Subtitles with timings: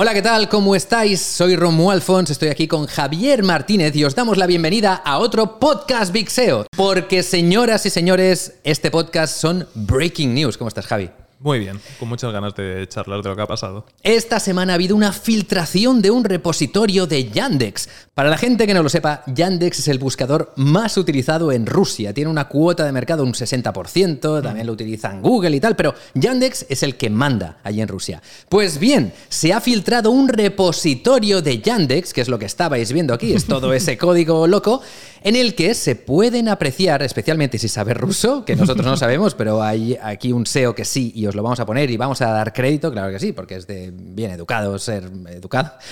[0.00, 0.48] Hola, ¿qué tal?
[0.48, 1.20] ¿Cómo estáis?
[1.20, 5.58] Soy Romuald Alfons, estoy aquí con Javier Martínez y os damos la bienvenida a otro
[5.58, 6.66] podcast Big SEO.
[6.76, 10.56] Porque, señoras y señores, este podcast son breaking news.
[10.56, 11.10] ¿Cómo estás, Javi?
[11.40, 13.86] Muy bien, con muchas ganas de charlar de lo que ha pasado.
[14.02, 17.88] Esta semana ha habido una filtración de un repositorio de Yandex.
[18.12, 22.12] Para la gente que no lo sepa, Yandex es el buscador más utilizado en Rusia.
[22.12, 26.66] Tiene una cuota de mercado un 60%, también lo utilizan Google y tal, pero Yandex
[26.68, 28.20] es el que manda allí en Rusia.
[28.48, 33.14] Pues bien, se ha filtrado un repositorio de Yandex, que es lo que estabais viendo
[33.14, 34.82] aquí, es todo ese código loco,
[35.22, 39.62] en el que se pueden apreciar, especialmente si sabes ruso, que nosotros no sabemos, pero
[39.62, 42.30] hay aquí un SEO que sí y os lo vamos a poner y vamos a
[42.30, 45.72] dar crédito, claro que sí, porque es de bien educado ser educado.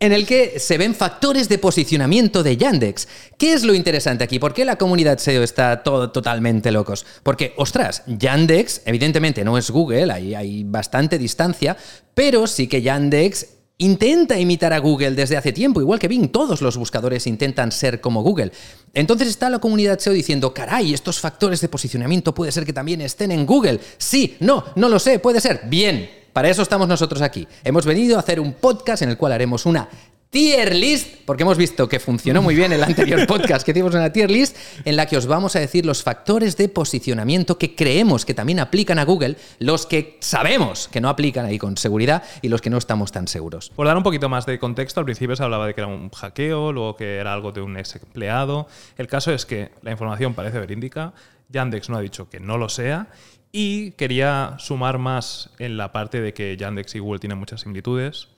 [0.00, 3.08] en el que se ven factores de posicionamiento de Yandex.
[3.38, 4.38] ¿Qué es lo interesante aquí?
[4.38, 7.06] ¿Por qué la comunidad SEO está todo totalmente locos?
[7.22, 11.76] Porque, ostras, Yandex evidentemente no es Google, ahí hay bastante distancia,
[12.14, 16.62] pero sí que Yandex intenta imitar a Google desde hace tiempo, igual que Bing, todos
[16.62, 18.52] los buscadores intentan ser como Google.
[18.94, 23.00] Entonces está la comunidad SEO diciendo, caray, estos factores de posicionamiento puede ser que también
[23.02, 23.80] estén en Google.
[23.98, 25.62] Sí, no, no lo sé, puede ser.
[25.68, 27.46] Bien, para eso estamos nosotros aquí.
[27.64, 29.88] Hemos venido a hacer un podcast en el cual haremos una
[30.30, 34.12] tier list, porque hemos visto que funcionó muy bien el anterior podcast que hicimos una
[34.12, 38.24] tier list, en la que os vamos a decir los factores de posicionamiento que creemos
[38.24, 42.48] que también aplican a Google, los que sabemos que no aplican ahí con seguridad y
[42.48, 43.70] los que no estamos tan seguros.
[43.74, 46.10] Por dar un poquito más de contexto, al principio se hablaba de que era un
[46.10, 48.66] hackeo, luego que era algo de un ex empleado.
[48.96, 51.14] El caso es que la información parece verídica,
[51.48, 53.08] Yandex no ha dicho que no lo sea
[53.52, 58.28] y quería sumar más en la parte de que Yandex y Google tienen muchas similitudes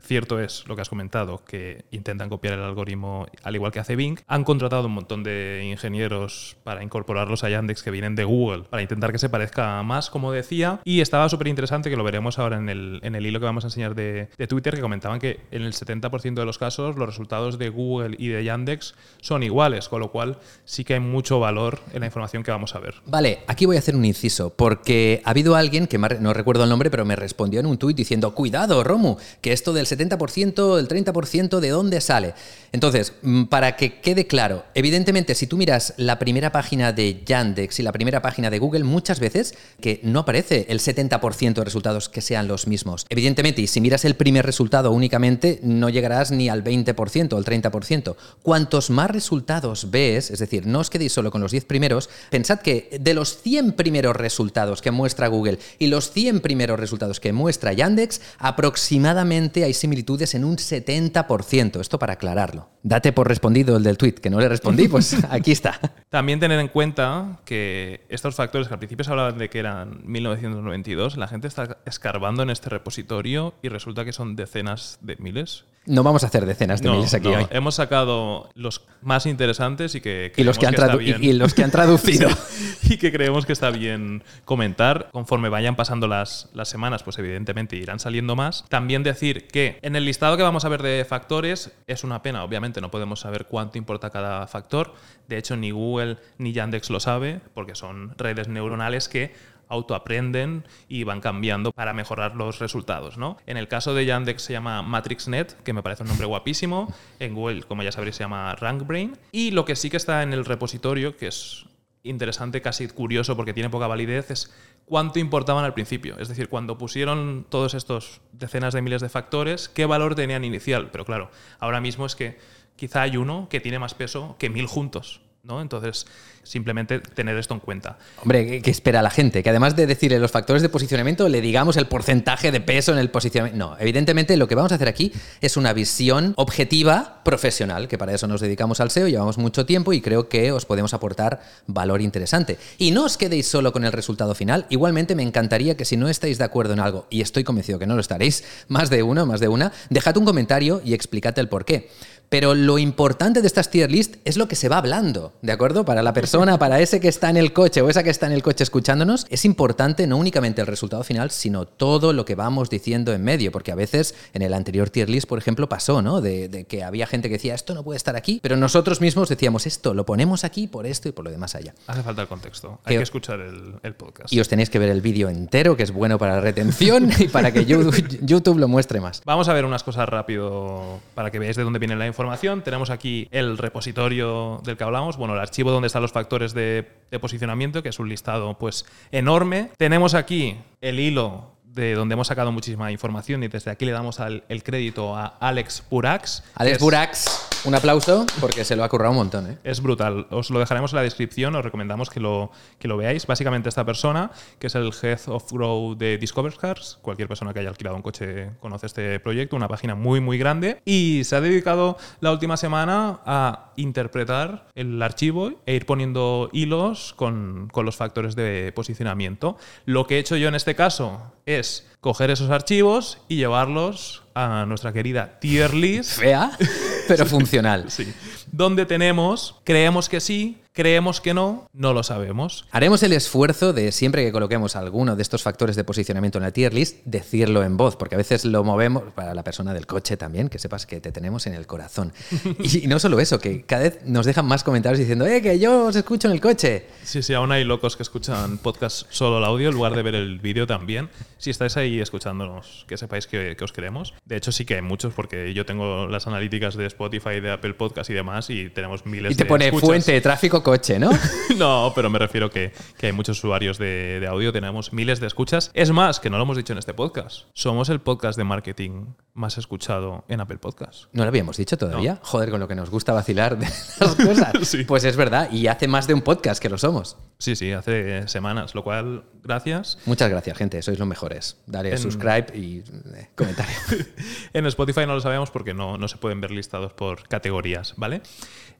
[0.00, 3.96] Cierto es lo que has comentado, que intentan copiar el algoritmo al igual que hace
[3.96, 4.18] Bing.
[4.26, 8.82] Han contratado un montón de ingenieros para incorporarlos a Yandex que vienen de Google, para
[8.82, 10.80] intentar que se parezca más, como decía.
[10.84, 13.64] Y estaba súper interesante, que lo veremos ahora en el, en el, hilo que vamos
[13.64, 17.08] a enseñar de, de Twitter, que comentaban que en el 70% de los casos los
[17.08, 21.40] resultados de Google y de Yandex son iguales, con lo cual sí que hay mucho
[21.40, 22.94] valor en la información que vamos a ver.
[23.06, 26.70] Vale, aquí voy a hacer un inciso, porque ha habido alguien que no recuerdo el
[26.70, 30.88] nombre, pero me respondió en un tuit diciendo, cuidado, Romu, que esto del 70%, el
[30.88, 32.34] 30%, ¿de dónde sale?
[32.72, 37.80] Entonces, mm, para que quede claro, evidentemente, si tú miras la primera página de Yandex
[37.80, 42.08] y la primera página de Google, muchas veces que no aparece el 70% de resultados
[42.08, 43.06] que sean los mismos.
[43.08, 47.44] Evidentemente, y si miras el primer resultado únicamente, no llegarás ni al 20% o al
[47.44, 48.16] 30%.
[48.42, 52.60] Cuantos más resultados ves, es decir, no os quedéis solo con los 10 primeros, pensad
[52.60, 57.32] que de los 100 primeros resultados que muestra Google y los 100 primeros resultados que
[57.32, 61.80] muestra Yandex, aproximadamente hay similitudes en un 70%.
[61.80, 62.68] Esto para aclararlo.
[62.82, 65.78] Date por respondido el del tweet, que no le respondí, pues aquí está.
[66.08, 70.00] También tener en cuenta que estos factores que al principio se hablaban de que eran
[70.04, 75.64] 1992, la gente está escarbando en este repositorio y resulta que son decenas de miles.
[75.88, 77.46] No vamos a hacer decenas de miles aquí hoy.
[77.50, 81.70] Hemos sacado los más interesantes y que y los que, han y, los que han
[81.70, 82.28] traducido
[82.82, 87.76] y que creemos que está bien comentar conforme vayan pasando las, las semanas, pues evidentemente
[87.76, 88.66] irán saliendo más.
[88.68, 92.44] También decir que en el listado que vamos a ver de factores es una pena,
[92.44, 94.94] obviamente no podemos saber cuánto importa cada factor.
[95.26, 99.32] De hecho ni Google ni Yandex lo sabe porque son redes neuronales que
[99.68, 103.18] autoaprenden y van cambiando para mejorar los resultados.
[103.18, 103.36] ¿no?
[103.46, 106.92] En el caso de Yandex se llama MatrixNet, que me parece un nombre guapísimo.
[107.18, 109.16] En Google, como ya sabréis, se llama RankBrain.
[109.32, 111.66] Y lo que sí que está en el repositorio, que es
[112.02, 114.54] interesante, casi curioso porque tiene poca validez, es
[114.88, 116.18] cuánto importaban al principio.
[116.18, 120.90] Es decir, cuando pusieron todos estos decenas de miles de factores, qué valor tenían inicial.
[120.90, 122.38] Pero claro, ahora mismo es que
[122.76, 125.20] quizá hay uno que tiene más peso que mil juntos.
[125.48, 126.06] Entonces,
[126.42, 127.98] simplemente tener esto en cuenta.
[128.22, 129.42] Hombre, ¿qué espera la gente?
[129.42, 132.98] Que además de decirle los factores de posicionamiento, le digamos el porcentaje de peso en
[132.98, 133.58] el posicionamiento.
[133.58, 138.12] No, evidentemente lo que vamos a hacer aquí es una visión objetiva, profesional, que para
[138.12, 142.02] eso nos dedicamos al SEO, llevamos mucho tiempo y creo que os podemos aportar valor
[142.02, 142.58] interesante.
[142.76, 146.08] Y no os quedéis solo con el resultado final, igualmente me encantaría que si no
[146.08, 149.24] estáis de acuerdo en algo, y estoy convencido que no lo estaréis, más de uno,
[149.24, 151.88] más de una, dejad un comentario y explicad el por qué.
[152.28, 155.86] Pero lo importante de estas tier list es lo que se va hablando, ¿de acuerdo?
[155.86, 158.32] Para la persona, para ese que está en el coche o esa que está en
[158.32, 162.68] el coche escuchándonos, es importante no únicamente el resultado final, sino todo lo que vamos
[162.68, 166.20] diciendo en medio, porque a veces en el anterior tier list, por ejemplo, pasó, ¿no?
[166.20, 169.66] De, que había gente que decía, esto no puede estar aquí, pero nosotros mismos decíamos,
[169.66, 171.74] esto lo ponemos aquí por esto y por lo demás allá.
[171.86, 174.30] Hace falta el contexto, hay que, escuchar el, podcast.
[174.32, 177.28] Y os tenéis que ver el vídeo entero, que es bueno para la retención y
[177.28, 179.22] para que YouTube lo muestre más.
[179.24, 182.62] Vamos a ver unas cosas rápido para que veáis de dónde viene la información información.
[182.62, 186.84] Tenemos aquí el repositorio del que hablamos, bueno, el archivo donde están los factores de,
[187.20, 189.70] posicionamiento, que es un listado pues enorme.
[189.76, 194.18] Tenemos aquí el hilo de donde hemos sacado muchísima información y desde aquí le damos
[194.18, 196.42] al- el crédito a Alex Burax.
[196.56, 199.50] Alex Burax, un aplauso porque se lo ha currado un montón.
[199.50, 199.58] ¿eh?
[199.64, 200.26] Es brutal.
[200.30, 203.26] Os lo dejaremos en la descripción, os recomendamos que lo, que lo veáis.
[203.26, 207.60] Básicamente esta persona, que es el Head of Growth de Discover Cars, cualquier persona que
[207.60, 211.40] haya alquilado un coche conoce este proyecto, una página muy muy grande, y se ha
[211.40, 217.96] dedicado la última semana a interpretar el archivo e ir poniendo hilos con, con los
[217.96, 219.56] factores de posicionamiento.
[219.84, 224.66] Lo que he hecho yo en este caso es coger esos archivos y llevarlos a
[224.66, 226.52] nuestra querida tier list Fea,
[227.08, 227.86] pero funcional.
[227.88, 228.12] Sí.
[228.52, 232.64] Donde tenemos, creemos que sí, creemos que no, no lo sabemos.
[232.70, 236.52] Haremos el esfuerzo de siempre que coloquemos alguno de estos factores de posicionamiento en la
[236.52, 240.16] tier list, decirlo en voz, porque a veces lo movemos para la persona del coche
[240.16, 242.12] también, que sepas que te tenemos en el corazón.
[242.60, 245.86] Y no solo eso, que cada vez nos dejan más comentarios diciendo, eh, que yo
[245.86, 246.86] os escucho en el coche.
[247.02, 250.14] Sí, sí, aún hay locos que escuchan podcast solo el audio en lugar de ver
[250.14, 251.08] el vídeo también.
[251.38, 254.14] Si estáis ahí escuchándonos, que sepáis que, que os queremos.
[254.24, 257.74] De hecho, sí que hay muchos, porque yo tengo las analíticas de Spotify, de Apple
[257.74, 259.88] Podcast y demás, y tenemos miles Y te de pone escuchas.
[259.88, 261.10] fuente de tráfico coche, ¿no?
[261.56, 265.26] No, pero me refiero que, que hay muchos usuarios de, de audio, tenemos miles de
[265.26, 265.72] escuchas.
[265.74, 267.46] Es más, que no lo hemos dicho en este podcast.
[267.54, 271.06] Somos el podcast de marketing más escuchado en Apple Podcast.
[271.12, 272.20] ¿No lo habíamos dicho todavía?
[272.22, 274.68] Joder, con lo que nos gusta vacilar de las cosas.
[274.68, 274.84] Sí.
[274.84, 277.16] Pues es verdad, y hace más de un podcast que lo somos.
[277.38, 279.98] Sí, sí, hace semanas, lo cual, gracias.
[280.06, 281.56] Muchas gracias, gente, sois los mejores.
[281.66, 282.84] Dale En- subscribe y
[283.16, 283.74] eh, comentario.
[284.52, 288.22] En Spotify no lo sabemos porque no, no se pueden ver listados por categorías, ¿vale?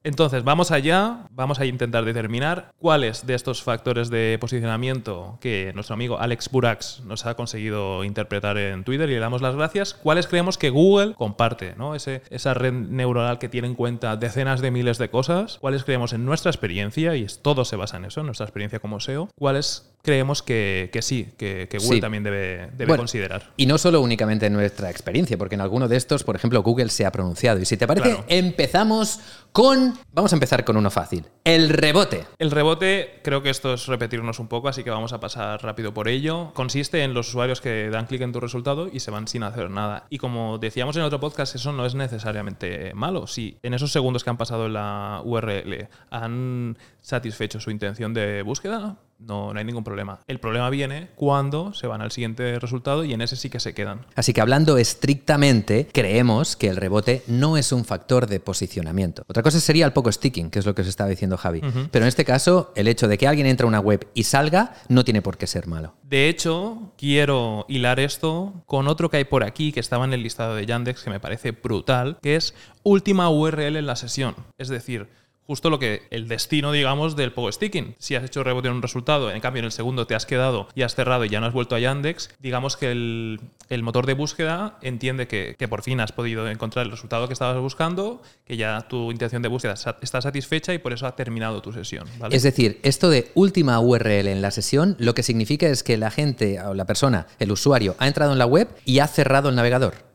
[0.09, 5.93] Entonces, vamos allá, vamos a intentar determinar cuáles de estos factores de posicionamiento que nuestro
[5.93, 10.27] amigo Alex Burax nos ha conseguido interpretar en Twitter y le damos las gracias, cuáles
[10.27, 11.95] creemos que Google comparte, ¿no?
[11.95, 16.25] Esa red neuronal que tiene en cuenta decenas de miles de cosas, cuáles creemos en
[16.25, 20.43] nuestra experiencia, y todo se basa en eso, en nuestra experiencia como SEO, cuáles creemos
[20.43, 22.01] que, que sí, que, que Google Sí.
[22.01, 23.51] también debe, debe Bueno, considerar.
[23.59, 26.89] Y no solo únicamente en nuestra experiencia, porque en alguno de estos, por ejemplo, Google
[26.89, 27.61] se ha pronunciado.
[27.61, 28.25] Y si te parece, Claro.
[28.29, 29.21] empezamos
[29.53, 29.99] con.
[30.15, 32.25] Vamos a empezar con uno fácil: el rebote.
[32.39, 35.93] El rebote, creo que esto es repetirnos un poco, así que vamos a pasar rápido
[35.93, 36.53] por ello.
[36.55, 39.69] Consiste en los usuarios que dan clic en tu resultado y se van sin hacer
[39.69, 40.07] nada.
[40.09, 43.27] Y como decíamos en otro podcast, eso no es necesariamente malo.
[43.27, 48.43] Si en esos segundos que han pasado en la URL han satisfecho su intención de
[48.43, 50.21] búsqueda, no, no hay ningún problema.
[50.27, 53.75] El problema viene cuando se van al siguiente resultado y en ese sí que se
[53.75, 54.07] quedan.
[54.15, 59.25] Así que hablando estrictamente, creemos que el rebote no es un factor de posicionamiento.
[59.29, 61.61] Otra cosa sería el poco sticking, que es lo que os estaba diciendo Javi.
[61.91, 64.75] Pero en este caso, el hecho de que alguien entre a una web y salga
[64.89, 65.95] no tiene por qué ser malo.
[66.03, 70.23] De hecho, quiero hilar esto con otro que hay por aquí que estaba en el
[70.23, 74.35] listado de Yandex que me parece brutal, que es última URL en la sesión.
[74.57, 75.09] Es decir,
[75.49, 77.95] justo lo que el destino, digamos, del pogo sticking.
[77.99, 80.69] Si has hecho rebote en un resultado, en cambio en el segundo te has quedado
[80.75, 83.41] y has cerrado y ya no has vuelto a Yandex, digamos que el,
[83.71, 87.33] el motor de búsqueda entiende que, que por fin has podido encontrar el resultado que
[87.33, 91.63] estabas buscando, que ya tu intención de búsqueda está satisfecha y por eso ha terminado
[91.63, 92.07] tu sesión.
[92.19, 92.37] ¿vale?
[92.37, 96.11] Es decir, esto de última URL en la sesión lo que significa es que la
[96.11, 99.55] gente o la persona, el usuario, ha entrado en la web y ha cerrado el
[99.55, 100.09] navegador.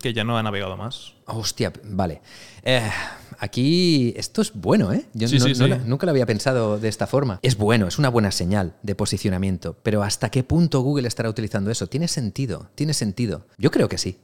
[0.00, 1.12] Que ya no ha navegado más.
[1.26, 2.22] Hostia, vale.
[2.62, 2.90] Eh,
[3.38, 5.06] aquí esto es bueno, ¿eh?
[5.14, 5.68] Yo Sí, no- sí, no sí.
[5.70, 7.38] la- nunca lo había pensado de esta forma.
[7.42, 11.70] Es bueno, es una buena señal de posicionamiento, pero ¿hasta qué punto Google estará utilizando
[11.70, 11.86] eso?
[11.86, 12.70] ¿Tiene sentido?
[12.74, 13.46] ¿Tiene sentido?
[13.58, 14.18] Yo creo que sí.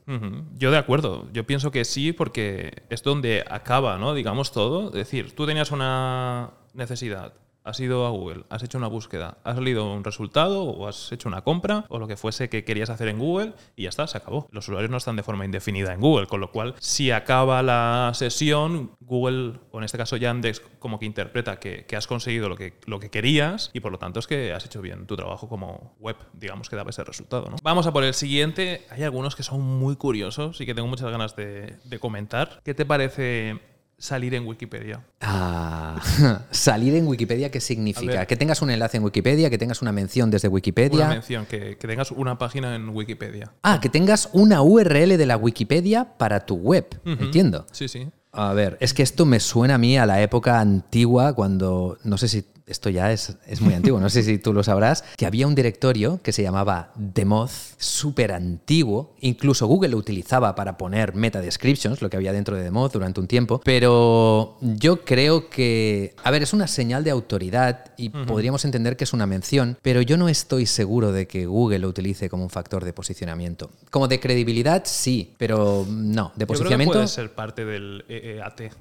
[0.59, 4.15] Yo de acuerdo, yo pienso que sí porque es donde acaba, ¿no?
[4.15, 4.89] Digamos todo.
[4.89, 7.33] Es decir, tú tenías una necesidad,
[7.65, 11.29] has ido a Google, has hecho una búsqueda, has salido un resultado o has hecho
[11.29, 14.19] una compra o lo que fuese que querías hacer en Google y ya está, se
[14.19, 14.47] acabó.
[14.53, 18.13] Los usuarios no están de forma indefinida en Google, con lo cual si acaba la
[18.15, 22.75] sesión, Google, o en este caso Yandex, como que interpreta que, has conseguido lo que,
[23.11, 26.69] querías y por lo tanto es que has hecho bien tu trabajo como web, digamos
[26.69, 27.47] que daba ese resultado.
[27.49, 27.57] ¿no?
[27.63, 28.85] Vamos a por el siguiente.
[28.91, 32.61] Hay algunos que son muy curiosos y que tengo muchas ganas de comentar.
[32.65, 33.61] ¿Qué te parece
[34.05, 35.03] salir en Wikipedia?
[35.23, 35.99] Ah,
[36.51, 38.27] salir en Wikipedia, ¿qué significa?
[38.27, 41.07] Que tengas un enlace en Wikipedia, que tengas una mención desde Wikipedia.
[41.07, 43.53] Una mención, que, que tengas una página en Wikipedia.
[43.63, 46.87] Ah, que tengas una URL de la Wikipedia para tu web.
[47.05, 47.67] Entiendo.
[47.73, 48.09] Sí, sí.
[48.33, 52.19] A ver, es que esto me suena a mí a la época antigua, cuando, no
[52.19, 55.27] sé si esto ya es, es muy antiguo, no sé si tú lo sabrás, que
[55.27, 61.15] había un directorio que se llamaba Demoz, súper antiguo, incluso Google lo utilizaba para poner
[61.15, 66.15] meta descriptions, lo que había dentro de Demoz durante un tiempo, pero yo creo que,
[66.23, 70.03] a ver, es una señal de autoridad y podríamos entender que es una mención, pero
[70.03, 73.71] yo no estoy seguro de que Google lo utilice como un factor de posicionamiento.
[73.91, 76.93] Como de credibilidad, sí, pero no, de Yo creo que posicionamiento...
[76.95, 78.73] puede ser parte del EEAT.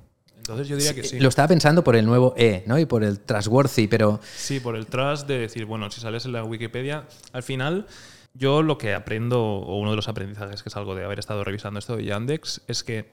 [0.43, 1.21] Entonces yo diría que sí.
[1.21, 2.77] Lo estaba pensando por el nuevo E, ¿no?
[2.77, 6.33] Y por el trustworthy, pero Sí, por el trust de decir, bueno, si sales en
[6.33, 7.87] la Wikipedia, al final
[8.33, 11.45] yo lo que aprendo, o uno de los aprendizajes que es algo de haber estado
[11.45, 13.09] revisando esto de Yandex, es que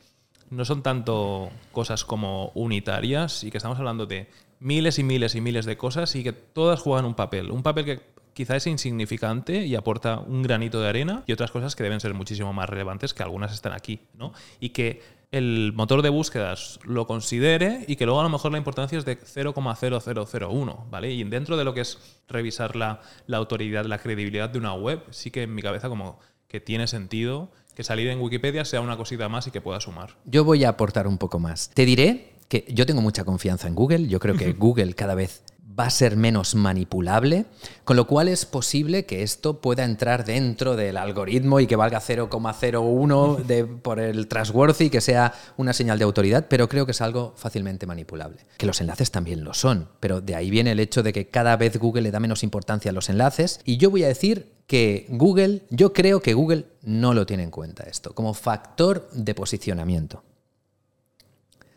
[0.50, 4.26] no son tanto cosas como unitarias y que estamos hablando de
[4.58, 7.52] miles y miles y miles de cosas y que todas juegan un papel.
[7.52, 8.00] Un papel que
[8.32, 12.12] quizá es insignificante y aporta un granito de arena y otras cosas que deben ser
[12.12, 14.32] muchísimo más relevantes que algunas están aquí, ¿no?
[14.58, 18.58] Y que el motor de búsquedas lo considere y que luego a lo mejor la
[18.58, 21.12] importancia es de 0,0001, ¿vale?
[21.12, 25.02] Y dentro de lo que es revisar la, la autoridad, la credibilidad de una web,
[25.10, 26.18] sí que en mi cabeza como
[26.48, 30.16] que tiene sentido que salir en Wikipedia sea una cosita más y que pueda sumar.
[30.24, 31.70] Yo voy a aportar un poco más.
[31.70, 34.08] Te diré que yo tengo mucha confianza en Google.
[34.08, 35.44] Yo creo que Google cada vez
[35.78, 37.46] va a ser menos manipulable,
[37.84, 42.00] con lo cual es posible que esto pueda entrar dentro del algoritmo y que valga
[42.00, 47.00] 0,01 de, por el trustworthy, que sea una señal de autoridad, pero creo que es
[47.00, 48.44] algo fácilmente manipulable.
[48.56, 51.56] Que los enlaces también lo son, pero de ahí viene el hecho de que cada
[51.56, 55.06] vez Google le da menos importancia a los enlaces y yo voy a decir que
[55.08, 60.22] Google, yo creo que Google no lo tiene en cuenta esto como factor de posicionamiento.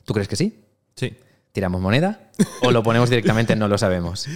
[0.05, 0.59] ¿Tú crees que sí?
[0.95, 1.15] Sí.
[1.53, 2.19] ¿Tiramos moneda?
[2.63, 4.27] ¿O lo ponemos directamente en no lo sabemos?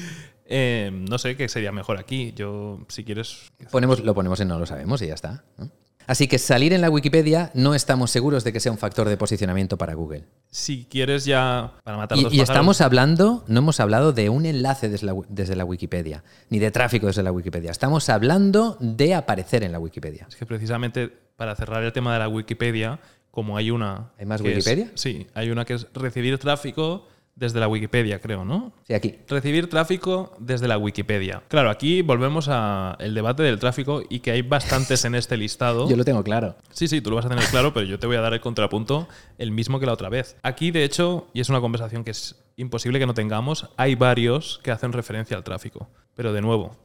[0.46, 2.32] Eh, no sé qué sería mejor aquí.
[2.36, 3.52] Yo, si quieres.
[3.72, 5.44] Ponemos, lo ponemos en no lo sabemos y ya está.
[5.58, 5.72] ¿no?
[6.06, 9.18] Así que salir en la Wikipedia no estamos seguros de que sea un factor de
[9.18, 10.26] posicionamiento para Google.
[10.52, 14.30] Si quieres ya para matar Y, dos y pájaros- estamos hablando, no hemos hablado de
[14.30, 17.72] un enlace desde la, desde la Wikipedia, ni de tráfico desde la Wikipedia.
[17.72, 20.28] Estamos hablando de aparecer en la Wikipedia.
[20.30, 23.00] Es que precisamente para cerrar el tema de la Wikipedia,
[23.38, 24.10] como hay una.
[24.18, 24.90] ¿Hay más es- Wikipedia?
[24.96, 28.74] sí, hay una que es recibir tráfico desde la Wikipedia, creo, ¿no?
[28.88, 29.14] Sí, aquí.
[29.28, 31.44] Recibir tráfico desde la Wikipedia.
[31.48, 35.88] Claro, aquí volvemos al debate del tráfico y que hay bastantes en este listado.
[35.88, 36.56] Yo lo tengo claro.
[36.72, 38.42] Sí, sí, tú lo vas a tener claro, pero yo te voy a dar el
[38.42, 40.36] contrapunto el mismo que la otra vez.
[40.42, 44.60] Aquí, de hecho, y es una conversación que es imposible que no tengamos, hay varios
[44.64, 45.92] que hacen referencia al tráfico.
[46.16, 46.76] Pero de nuevo,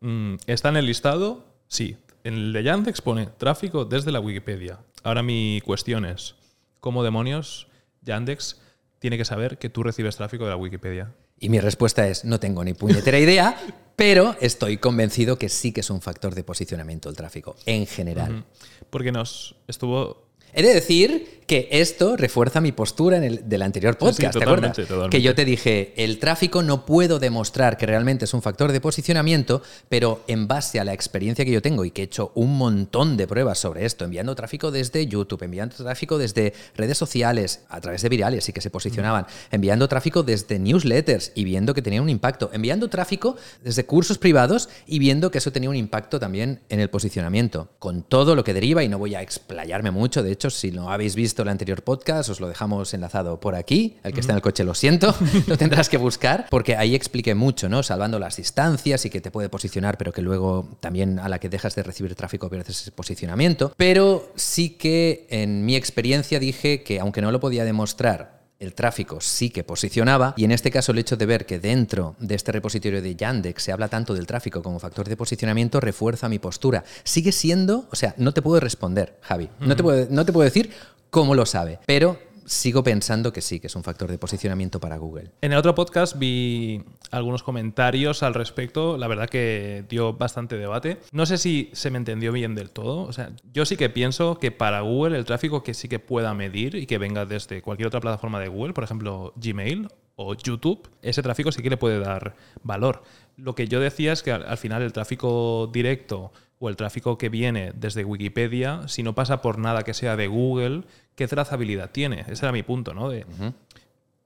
[0.00, 1.44] mm, ¿está en el listado?
[1.68, 1.98] Sí.
[2.22, 4.78] En el de Yandex pone tráfico desde la Wikipedia.
[5.02, 6.34] Ahora mi cuestión es,
[6.80, 7.68] ¿cómo demonios
[8.02, 8.60] Yandex
[8.98, 11.14] tiene que saber que tú recibes tráfico de la Wikipedia?
[11.38, 13.56] Y mi respuesta es, no tengo ni puñetera idea,
[13.96, 18.44] pero estoy convencido que sí que es un factor de posicionamiento el tráfico, en general.
[18.90, 23.98] Porque nos estuvo He de decir que esto refuerza mi postura en el, del anterior
[23.98, 24.86] podcast, ¿te totalmente, acuerdas?
[24.86, 25.16] totalmente.
[25.16, 28.80] Que yo te dije, el tráfico no puedo demostrar que realmente es un factor de
[28.80, 32.56] posicionamiento, pero en base a la experiencia que yo tengo y que he hecho un
[32.56, 37.80] montón de pruebas sobre esto, enviando tráfico desde YouTube, enviando tráfico desde redes sociales, a
[37.80, 42.00] través de virales y que se posicionaban, enviando tráfico desde newsletters y viendo que tenía
[42.00, 46.60] un impacto, enviando tráfico desde cursos privados y viendo que eso tenía un impacto también
[46.68, 50.30] en el posicionamiento, con todo lo que deriva y no voy a explayarme mucho, de
[50.30, 54.14] hecho, si no habéis visto el anterior podcast, os lo dejamos enlazado por aquí, el
[54.14, 55.14] que está en el coche lo siento,
[55.46, 57.82] lo tendrás que buscar, porque ahí expliqué mucho, ¿no?
[57.82, 61.48] Salvando las distancias y que te puede posicionar, pero que luego también a la que
[61.50, 67.00] dejas de recibir tráfico pierdes ese posicionamiento, pero sí que en mi experiencia dije que
[67.00, 70.98] aunque no lo podía demostrar, el tráfico sí que posicionaba y en este caso el
[70.98, 74.62] hecho de ver que dentro de este repositorio de Yandex se habla tanto del tráfico
[74.62, 76.84] como factor de posicionamiento refuerza mi postura.
[77.02, 80.44] Sigue siendo, o sea, no te puedo responder, Javi, no, te puedo, no te puedo
[80.44, 80.70] decir
[81.08, 82.18] cómo lo sabe, pero
[82.50, 85.30] sigo pensando que sí, que es un factor de posicionamiento para Google.
[85.40, 90.98] En el otro podcast vi algunos comentarios al respecto, la verdad que dio bastante debate.
[91.12, 94.38] No sé si se me entendió bien del todo, o sea, yo sí que pienso
[94.38, 97.86] que para Google el tráfico que sí que pueda medir y que venga desde cualquier
[97.86, 99.88] otra plataforma de Google, por ejemplo Gmail
[100.22, 103.02] o YouTube, ese tráfico sí que le puede dar valor.
[103.36, 107.16] Lo que yo decía es que al, al final el tráfico directo o el tráfico
[107.16, 110.82] que viene desde Wikipedia, si no pasa por nada que sea de Google,
[111.14, 112.26] ¿qué trazabilidad tiene?
[112.28, 113.08] Ese era mi punto, ¿no?
[113.08, 113.24] De,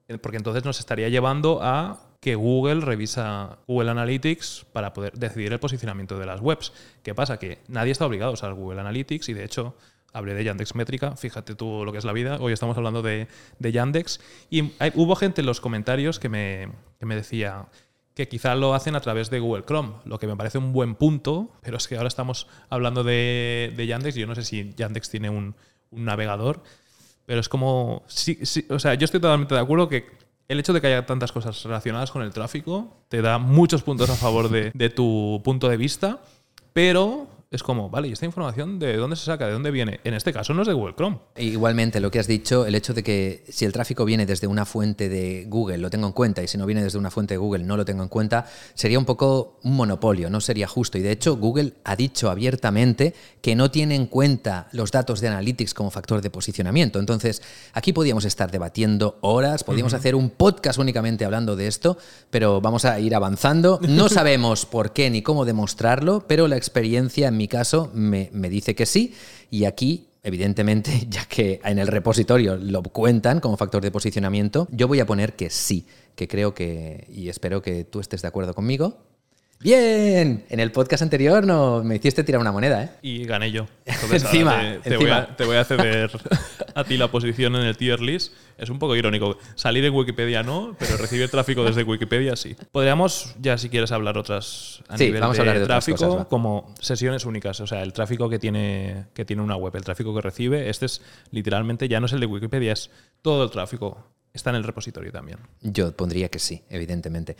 [0.09, 5.53] eh, porque entonces nos estaría llevando a que Google revisa Google Analytics para poder decidir
[5.53, 6.73] el posicionamiento de las webs.
[7.03, 7.39] ¿Qué pasa?
[7.39, 9.75] Que nadie está obligado a usar Google Analytics y de hecho
[10.15, 13.27] hablé de Yandex Métrica, fíjate tú lo que es la vida, hoy estamos hablando de,
[13.59, 16.69] de Yandex y hubo gente en los comentarios que me,
[16.99, 17.65] que me decía
[18.13, 20.95] que quizá lo hacen a través de Google Chrome, lo que me parece un buen
[20.95, 25.09] punto, pero es que ahora estamos hablando de, de Yandex yo no sé si Yandex
[25.09, 25.53] tiene un,
[25.91, 26.63] navegador,
[27.25, 28.03] pero es como.
[28.69, 30.07] O sea, yo estoy totalmente de acuerdo que
[30.47, 34.09] el hecho de que haya tantas cosas relacionadas con el tráfico te da muchos puntos
[34.09, 36.21] a favor de, de tu punto de vista,
[36.73, 39.47] pero es como, vale, ¿y esta información de dónde se saca?
[39.47, 39.99] ¿De dónde viene?
[40.03, 41.19] En este caso no es de Google Chrome.
[41.37, 44.65] Igualmente, lo que has dicho, el hecho de que si el tráfico viene desde una
[44.65, 47.37] fuente de Google, lo tengo en cuenta, y si no viene desde una fuente de
[47.37, 50.97] Google, no lo tengo en cuenta, sería un poco un monopolio, no sería justo.
[50.97, 55.27] Y de hecho, Google ha dicho abiertamente que no tiene en cuenta los datos de
[55.27, 56.99] Analytics como factor de posicionamiento.
[56.99, 57.41] Entonces,
[57.73, 61.97] aquí podíamos estar debatiendo horas, podíamos hacer un podcast únicamente hablando de esto,
[62.29, 63.79] pero vamos a ir avanzando.
[63.87, 68.29] No sabemos por qué ni cómo demostrarlo, pero la experiencia en mi mi caso me,
[68.33, 69.13] me dice que sí
[69.51, 74.87] y aquí evidentemente, ya que en el repositorio lo cuentan como factor de posicionamiento, yo
[74.87, 75.85] voy a poner que sí,
[76.15, 78.97] que creo que, y espero que tú estés de acuerdo conmigo,
[79.59, 82.89] Bien, en el podcast anterior no me hiciste tirar una moneda, ¿eh?
[83.01, 83.67] Y gané yo.
[84.11, 86.11] encima, te, Voy a, te, Voy a, ceder
[86.75, 88.33] a ti la posición en el tier list.
[88.57, 89.37] Es un poco irónico.
[89.55, 92.55] Salir en Wikipedia no, pero recibir tráfico desde Wikipedia sí.
[92.71, 97.25] Podríamos, ya si quieres hablar otras a sí, vamos a hablar de tráfico, como sesiones
[97.25, 97.59] únicas.
[97.59, 100.85] O sea, el tráfico que tiene, que tiene una web, el tráfico que recibe, este
[100.85, 104.63] es literalmente ya no es el de Wikipedia, es todo el tráfico está en el
[104.63, 105.39] repositorio también.
[105.61, 107.35] Yo pondría que sí, evidentemente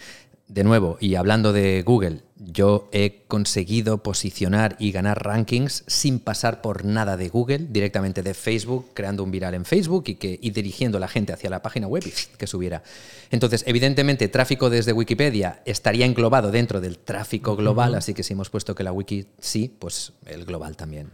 [0.48, 6.62] de nuevo, y hablando de Google, yo he conseguido posicionar y ganar rankings sin pasar
[6.62, 10.98] por nada de Google, directamente de Facebook, creando un viral en Facebook y, que, dirigiendo
[10.98, 12.84] a la gente hacia la página web y que subiera.
[13.32, 18.52] Entonces, evidentemente, tráfico desde Wikipedia estaría englobado dentro del tráfico global, así que si hemos
[18.52, 21.10] puesto que la wiki sí, pues el global también.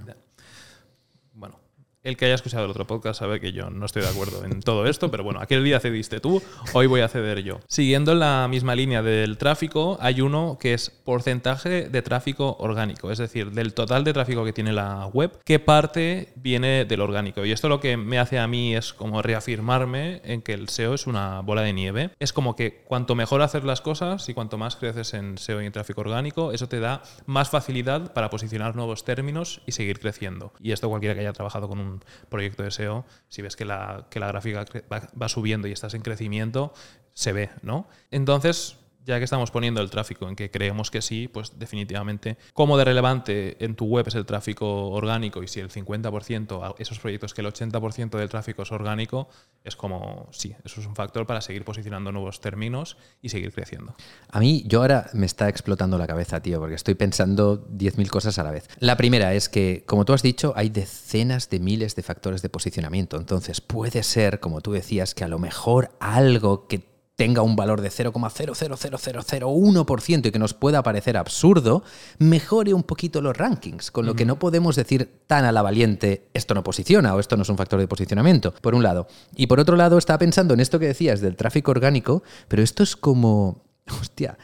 [2.03, 4.62] El que haya escuchado el otro podcast sabe que yo no estoy de acuerdo en
[4.62, 6.41] todo esto, pero bueno, aquel día cediste tú,
[6.74, 7.60] hoy voy a ceder yo.
[7.67, 13.20] Siguiendo la misma línea del tráfico, hay uno que es porcentaje de tráfico orgánico, es
[13.20, 17.46] decir, del total de tráfico que tiene la web, qué parte viene del orgánico.
[17.46, 20.96] Y esto lo que me hace a mí es como reafirmarme en que el SEO
[20.96, 22.10] es una bola de nieve.
[22.20, 25.67] Es como que cuanto mejor hacer las cosas y cuanto más creces en SEO y
[25.67, 30.51] en tráfico orgánico, eso te da más facilidad para posicionar nuevos términos y seguir creciendo.
[30.60, 31.90] Y esto cualquiera que haya trabajado con un
[32.29, 35.93] proyecto de SEO, si ves que la, que la gráfica va, va subiendo y estás
[35.93, 36.74] en crecimiento,
[37.13, 37.88] se ve, ¿no?
[38.10, 42.77] Entonces, ya que estamos poniendo el tráfico en que creemos que sí, pues definitivamente, ¿cómo
[42.77, 45.43] de relevante en tu web es el tráfico orgánico?
[45.43, 49.29] Y si el 50%, esos proyectos que el 80% del tráfico es orgánico,
[49.63, 53.96] es como, sí, eso es un factor para seguir posicionando nuevos términos y seguir creciendo.
[54.29, 58.38] A mí, yo ahora me está explotando la cabeza, tío, porque estoy pensando 10.000 cosas
[58.39, 58.67] a la vez.
[58.79, 62.50] La primera es que, como tú has dicho, hay decenas de miles de factores de
[62.50, 63.17] posicionamiento.
[63.17, 66.90] Entonces, puede ser, como tú decías, que a lo mejor algo que
[67.21, 71.84] tenga un valor de 0,00001% y que nos pueda parecer absurdo,
[72.17, 76.29] mejore un poquito los rankings, con lo que no podemos decir tan a la valiente,
[76.34, 79.05] esto no posiciona o esto no es un factor de posicionamiento, por un lado.
[79.36, 82.81] Y por otro lado, estaba pensando en esto que decías del tráfico orgánico, pero esto
[82.81, 83.65] es como,
[84.01, 84.39] hostia,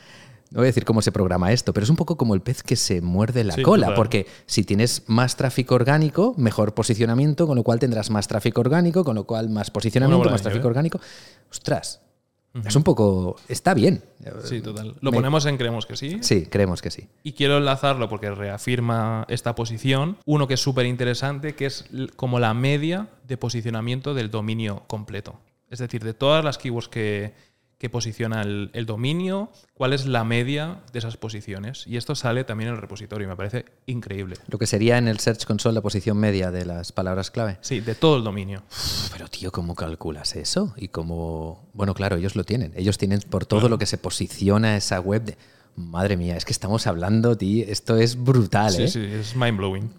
[0.51, 2.61] no voy a decir cómo se programa esto, pero es un poco como el pez
[2.61, 7.63] que se muerde la cola, porque si tienes más tráfico orgánico, mejor posicionamiento, con lo
[7.63, 10.99] cual tendrás más tráfico orgánico, con lo cual más posicionamiento, más tráfico orgánico.
[11.49, 12.01] Ostras,
[12.65, 13.35] es un poco.
[13.47, 14.03] Está bien.
[14.43, 14.95] Sí, total.
[15.01, 16.17] ¿Lo ponemos en creemos que sí?
[16.21, 17.07] Sí, creemos que sí.
[17.23, 20.17] Y quiero enlazarlo porque reafirma esta posición.
[20.25, 25.39] Uno que es súper interesante, que es como la media de posicionamiento del dominio completo.
[25.69, 27.33] Es decir, de todas las keywords que,
[27.77, 31.85] que posiciona el, dominio, cuál es la media de esas posiciones.
[31.85, 34.35] Y esto sale también en el repositorio, me parece increíble.
[34.47, 37.59] Lo que sería en el Search Console la posición media de las palabras clave.
[37.61, 38.63] Sí, de todo el dominio.
[39.11, 40.73] Pero tío, ¿cómo calculas eso?
[40.75, 41.69] Y cómo...
[41.73, 42.73] Bueno, claro, ellos lo tienen.
[42.75, 45.23] Ellos tienen por todo lo que se posiciona esa web.
[45.23, 45.37] De...
[45.75, 48.87] Madre mía, es que estamos hablando, tío, esto es brutal, sí, ¿eh?
[48.87, 49.89] Sí, es mind blowing.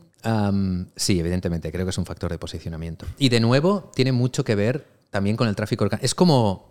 [0.96, 3.06] sí, evidentemente, creo que es un factor de posicionamiento.
[3.16, 6.04] Y de nuevo, tiene mucho que ver también con el tráfico orgánico.
[6.04, 6.67] Es como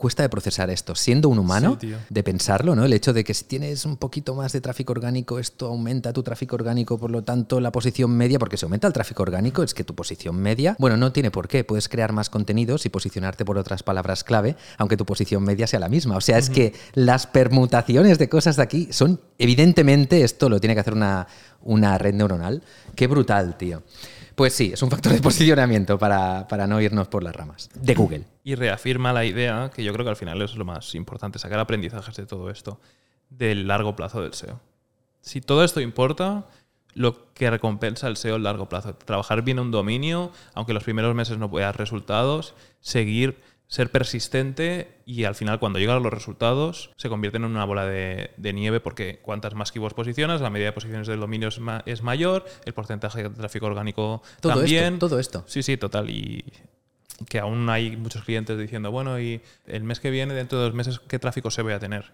[0.00, 2.86] cuesta de procesar esto, siendo un humano, de pensarlo, ¿no?
[2.86, 6.22] El hecho de que si tienes un poquito más de tráfico orgánico, esto aumenta tu
[6.22, 9.74] tráfico orgánico, por lo tanto la posición media, porque si aumenta el tráfico orgánico, es
[9.74, 13.44] que tu posición media, bueno, no tiene por qué, puedes crear más contenidos y posicionarte
[13.44, 16.16] por otras palabras clave, aunque tu posición media sea la misma.
[16.16, 20.72] O sea, es que las permutaciones de cosas de aquí son, evidentemente, esto lo tiene
[20.72, 21.26] que hacer una,
[21.60, 22.62] una red neuronal.
[22.94, 23.82] Qué brutal, tío.
[24.34, 27.68] Pues sí, es un factor de posicionamiento para, no irnos por las ramas.
[27.74, 28.24] De Google.
[28.42, 31.58] Y reafirma la idea, que yo creo que al final es lo más importante, sacar
[31.58, 32.80] aprendizajes de todo esto,
[33.28, 34.60] del largo plazo del SEO.
[35.20, 36.46] Si todo esto importa,
[36.94, 38.94] lo que recompensa el SEO a largo plazo.
[38.94, 43.38] Trabajar bien un dominio, aunque los primeros meses no veas resultados, seguir
[43.70, 48.32] ser persistente y al final cuando llegan los resultados se convierten en una bola de,
[48.36, 51.48] nieve porque cuantas más keywords posicionas, la medida de posiciones del dominio
[51.86, 54.94] es, mayor, el porcentaje de tráfico orgánico todo también.
[54.94, 55.44] Esto, todo esto.
[55.46, 56.10] Sí, sí, total.
[56.10, 56.44] Y
[57.28, 60.74] que aún hay muchos clientes diciendo, bueno, y el mes que viene, dentro de dos
[60.74, 62.12] meses, ¿qué tráfico se voy a tener?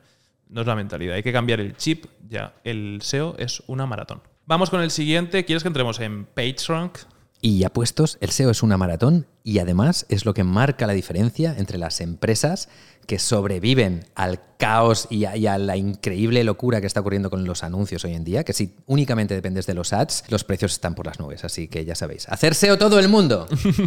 [0.49, 2.55] No es la mentalidad, hay que cambiar el chip ya.
[2.65, 4.23] El SEO es una maratón.
[4.47, 5.45] Vamos con el siguiente.
[5.45, 6.99] ¿Quieres que entremos en PageRank?
[7.41, 10.95] Y ya puestos, el SEO es una maratón y además es lo que marca la
[10.95, 12.69] diferencia entre las empresas
[13.07, 18.05] que sobreviven al caos y a, la increíble locura que está ocurriendo con los anuncios
[18.05, 21.21] hoy en día, que si únicamente dependes de los ads, los precios están por las
[21.21, 23.47] nubes, así que ya sabéis, hacer SEO todo el mundo.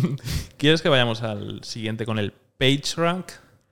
[0.58, 3.26] ¿Quieres que vayamos al siguiente con el PageRank?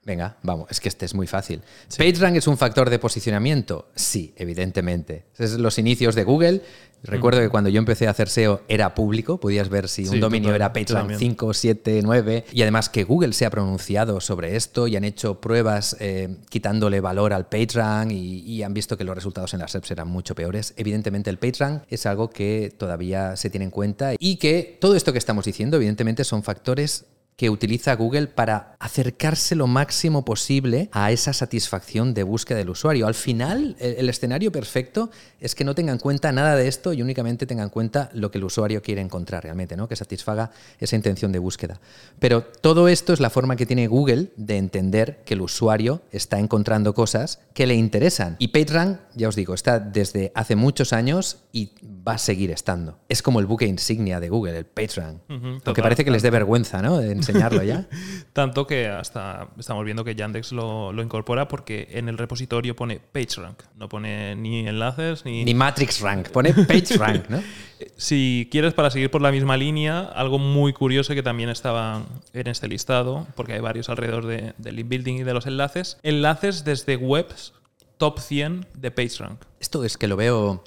[0.08, 1.62] Venga, vamos, es que este es muy fácil.
[1.98, 3.89] ¿PageRank es un factor de posicionamiento?
[3.93, 5.26] Sí, evidentemente.
[5.38, 6.62] Es los inicios de Google.
[7.04, 10.20] Recuerdo que cuando yo empecé a hacer SEO era público, podías ver si un Sí,
[10.20, 11.20] dominio total, era PageRank también.
[11.20, 12.46] 5, 7, 9.
[12.54, 17.02] Y además que Google se ha pronunciado sobre esto y han hecho pruebas eh, quitándole
[17.02, 20.36] valor al PageRank y, y han visto que los resultados en las apps eran mucho
[20.36, 20.74] peores.
[20.78, 25.12] Evidentemente el PageRank es algo que todavía se tiene en cuenta y que todo esto
[25.12, 27.06] que estamos diciendo evidentemente son factores
[27.38, 33.08] que utiliza Google para acercarse lo máximo posible a esa satisfacción de búsqueda del usuario.
[33.08, 36.93] Al final, el, el escenario perfecto es que no tenga en cuenta nada de esto
[36.93, 39.88] y únicamente tenga en cuenta lo que el usuario quiere encontrar realmente, ¿no?
[39.88, 41.80] que satisfaga esa intención de búsqueda.
[42.19, 46.39] Pero todo esto es la forma que tiene Google de entender que el usuario está
[46.39, 48.36] encontrando cosas que le interesan.
[48.39, 51.71] Y PageRank, ya os digo, está desde hace muchos años y
[52.08, 52.97] va a seguir estando.
[53.10, 55.21] Es como el buque insignia de Google, el PageRank.
[55.30, 57.00] Aunque total, parece que les dé vergüenza, ¿no?
[57.28, 57.88] Enseñarlo ya.
[58.34, 63.00] Tanto que hasta estamos viendo que Yandex lo, lo incorpora porque en el repositorio pone
[63.00, 65.44] PageRank, no pone ni enlaces ni...
[65.46, 67.42] Ni Matrix Rank, pone PageRank, ¿no?
[67.96, 72.48] Si quieres, para seguir por la misma línea, algo muy curioso que también estaba en
[72.48, 76.63] este listado, porque hay varios alrededor de- del link building y de los enlaces, enlaces
[76.63, 77.54] desde webs
[77.98, 79.40] top 100 de PageRank.
[79.60, 80.63] Esto es que lo veo,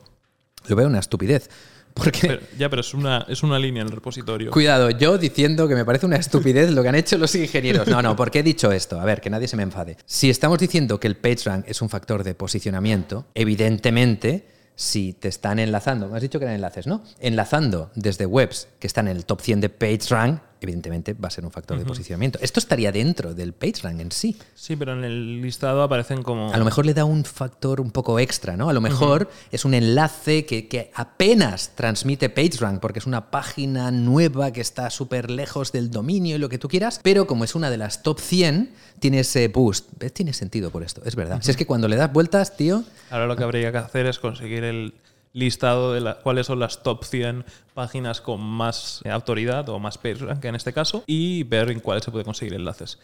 [0.68, 1.50] lo veo una estupidez.
[1.94, 4.50] Porque, Pero- ya, pero es una, es una línea en el repositorio.
[4.50, 7.88] cuidado, yo diciendo que me parece una estupidez lo que han hecho los ingenieros.
[7.88, 9.00] No, no, ¿por qué he dicho esto?
[9.00, 9.96] A ver, que nadie se me enfade.
[10.06, 15.58] Si estamos diciendo que el PageRank es un factor de posicionamiento, evidentemente, si te están
[15.58, 17.02] enlazando, me has dicho que eran enlaces, ¿no?
[17.20, 21.44] Enlazando desde webs que están en el top 100 de PageRank, evidentemente va a ser
[21.44, 22.38] un factor de posicionamiento.
[22.42, 24.36] Esto estaría dentro del PageRank en sí.
[24.54, 26.52] Sí, pero en el listado aparecen como...
[26.52, 28.68] A lo mejor le da un factor un poco extra, ¿no?
[28.68, 33.90] A lo mejor es un enlace que, que apenas transmite PageRank porque es una página
[33.90, 37.54] nueva que está súper lejos del dominio y lo que tú quieras, pero como es
[37.54, 39.88] una de las top 100, tiene ese boost.
[39.98, 40.12] ¿Ves?
[40.12, 41.40] Tiene sentido por esto, es verdad.
[41.42, 44.18] Si es que cuando le das vueltas, tío, Ahora lo que habría que hacer es
[44.18, 44.94] conseguir el
[45.32, 49.96] listado de la- cuáles son las top 100 páginas con más eh, autoridad o más
[49.98, 52.98] PageRank en este caso y ver en cuáles se puede conseguir enlaces.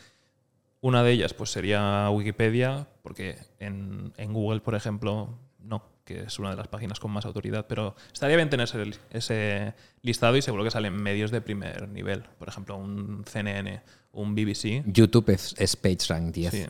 [0.81, 6.39] Una de ellas pues sería Wikipedia, porque en, en Google, por ejemplo, no, que es
[6.39, 10.43] una de las páginas con más autoridad, pero estaría bien tener ese, ese listado y
[10.43, 14.85] seguro que salen medios de primer nivel, por ejemplo, un CNN, un BBC.
[14.87, 16.53] YouTube es, es PageRank 10.
[16.53, 16.67] Sí,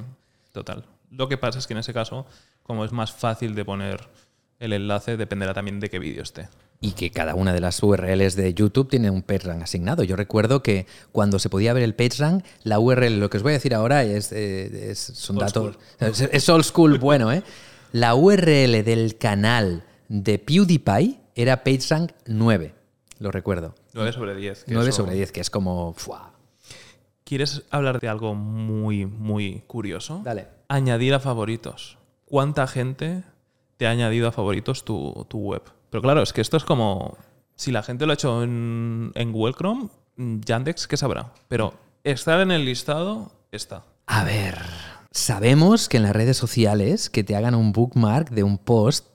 [0.52, 0.84] total.
[1.10, 2.26] Lo que pasa es que en ese caso,
[2.62, 4.08] como es más fácil de poner
[4.60, 6.48] el enlace, dependerá también de qué vídeo esté.
[6.80, 10.02] Y que cada una de las URLs de YouTube tiene un PageRank asignado.
[10.04, 13.52] Yo recuerdo que cuando se podía ver el PageRank, la URL, lo que os voy
[13.52, 15.78] a decir ahora es, eh, es- son datos.
[16.00, 17.42] Es, es old school bueno, ¿eh?
[17.92, 22.74] La URL del canal de PewDiePie era PageRank 9.
[23.20, 23.74] Lo recuerdo.
[23.94, 24.64] 9 sobre 10.
[24.64, 25.94] que 9 eso- sobre 10, que es como.
[25.94, 26.32] ¡fua!
[27.24, 30.20] ¿Quieres hablar de algo muy, muy curioso?
[30.24, 30.46] Dale.
[30.68, 31.96] Añadir a favoritos.
[32.26, 33.22] ¿Cuánta gente
[33.76, 35.62] te ha añadido a favoritos tu, tu web?
[35.90, 37.16] Pero claro, es que esto es como.
[37.54, 41.32] Si la gente lo ha hecho en, en Google Chrome, mm, Yandex, ¿qué sabrá?
[41.48, 43.82] Pero estar en el listado está.
[44.06, 44.58] A ver.
[45.10, 49.06] Sabemos que en las redes sociales que te hagan un bookmark de un post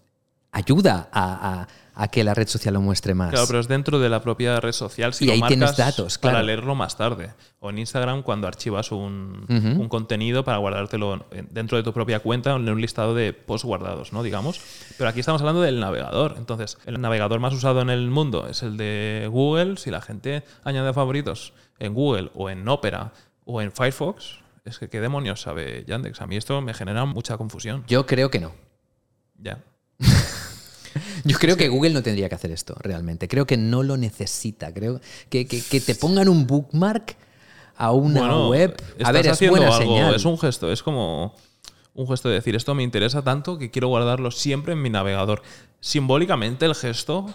[0.52, 3.32] ayuda a, a- a que la red social lo muestre más.
[3.32, 5.14] Claro, pero es dentro de la propia red social.
[5.14, 6.36] Si Y lo ahí marcas tienes datos, claro.
[6.36, 7.32] Para leerlo más tarde.
[7.60, 12.20] O en Instagram cuando archivas un, un contenido para guardártelo en- dentro de tu propia
[12.20, 14.24] cuenta en un listado de posts guardados, ¿no?
[14.24, 14.60] Digamos.
[14.98, 16.36] Pero aquí estamos hablando del navegador.
[16.38, 19.78] Entonces, el navegador más usado en el mundo es el de Google.
[19.78, 23.12] Si la gente añade favoritos en Google o en Opera
[23.46, 26.22] o en Firefox, es que qué demonios sabe Yandex.
[26.22, 27.84] A mí esto me genera mucha confusión.
[27.88, 28.54] Yo creo que no.
[29.40, 29.60] Ya.
[31.24, 33.28] Yo creo que Google no tendría que hacer esto, realmente.
[33.28, 34.74] Creo que no lo necesita.
[34.74, 35.00] Creo
[35.30, 37.16] que, que- que te pongan un bookmark
[37.78, 38.76] a una Bueno, web.
[39.04, 40.16] A ver, es buena algo, señal.
[40.16, 41.36] Es un gesto, es como
[41.94, 45.42] un gesto de decir, esto me interesa tanto que quiero guardarlo siempre en mi navegador.
[45.80, 47.34] Simbólicamente el gesto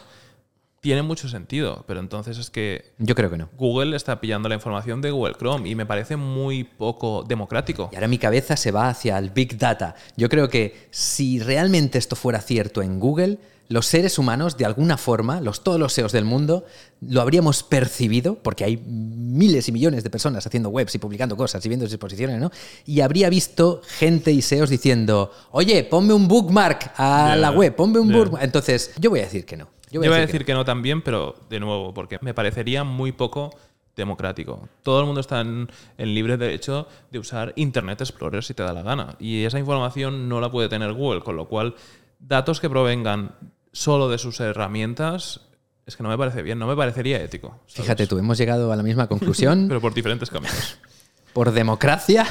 [0.86, 3.48] tiene mucho sentido, pero entonces es que Yo creo que no.
[3.58, 7.88] Google está pillando la información de Google Chrome y me parece muy poco democrático.
[7.90, 9.96] Y ahora mi cabeza se va hacia el Big Data.
[10.16, 14.96] Yo creo que si realmente esto fuera cierto en Google, los seres humanos, de alguna
[14.96, 16.64] forma, los, todos los SEOs del mundo,
[17.00, 21.66] lo habríamos percibido, porque hay miles y millones de personas haciendo webs y publicando cosas
[21.66, 22.52] y viendo exposiciones, ¿no?
[22.84, 27.98] Y habría visto gente y SEOs diciendo, oye, ponme un bookmark a la web, ponme
[27.98, 28.44] un bookmark.
[28.44, 29.75] Entonces, yo voy a decir que no.
[30.04, 33.50] Yo voy a decir que no también, pero de nuevo, porque me parecería muy poco
[33.96, 34.68] democrático.
[34.82, 38.72] Todo el mundo está en, en libre derecho de usar Internet Explorer si te da
[38.72, 39.16] la gana.
[39.18, 41.74] Y esa información no la puede tener Google, con lo cual
[42.18, 43.34] datos que provengan
[43.72, 45.40] solo de sus herramientas
[45.86, 47.60] es que no me parece bien, no me parecería ético.
[47.66, 47.82] ¿sabes?
[47.82, 49.66] Fíjate tú, hemos llegado a la misma conclusión.
[49.68, 50.78] Pero por diferentes caminos.
[51.32, 52.26] por democracia,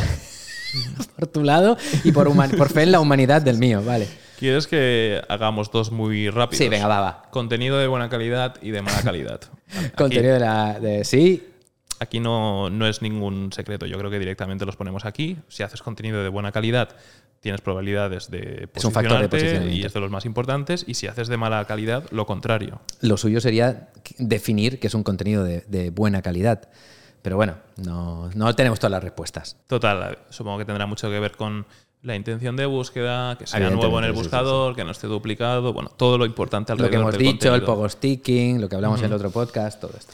[1.15, 4.07] por tu lado y por, por fe en la humanidad del mío, vale.
[4.39, 6.57] ¿Quieres que hagamos dos muy rápidos?
[6.57, 7.21] Sí, venga, va, va.
[7.31, 9.39] Contenido de buena calidad y de mala calidad.
[9.69, 10.79] Aquí- Contenido de la...
[10.79, 11.49] De, sí,
[11.97, 13.85] Aquí no, no es ningún secreto.
[13.85, 15.37] Yo creo que directamente los ponemos aquí.
[15.47, 16.89] Si haces contenido de buena calidad,
[17.39, 19.77] tienes probabilidades de Es un factor de posicionarte posicionamiento.
[19.81, 20.83] y es de los más importantes.
[20.85, 22.81] Y si haces de mala calidad, lo contrario.
[22.99, 26.67] lo suyo sería definir que es un contenido de, de buena calidad.
[27.21, 29.55] Pero bueno, no, no tenemos todas las respuestas.
[29.67, 31.65] Total, supongo que tendrá mucho que ver con
[32.05, 35.07] la intención de búsqueda, que sea nuevo en el sí, sí, buscador, que no esté
[35.07, 38.69] duplicado, bueno, todo lo importante Lo alrededor que hemos del dicho, el pogo sticking, lo
[38.69, 40.13] que hablamos en el otro podcast, todo esto.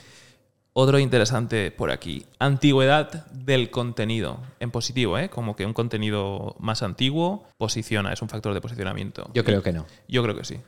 [0.74, 5.30] Otro interesante por aquí, antigüedad del contenido, en positivo, ¿eh?
[5.30, 9.30] como que un contenido más antiguo posiciona, es un factor de posicionamiento.
[9.34, 9.86] Yo creo que no.
[10.08, 10.62] Yo creo que sí.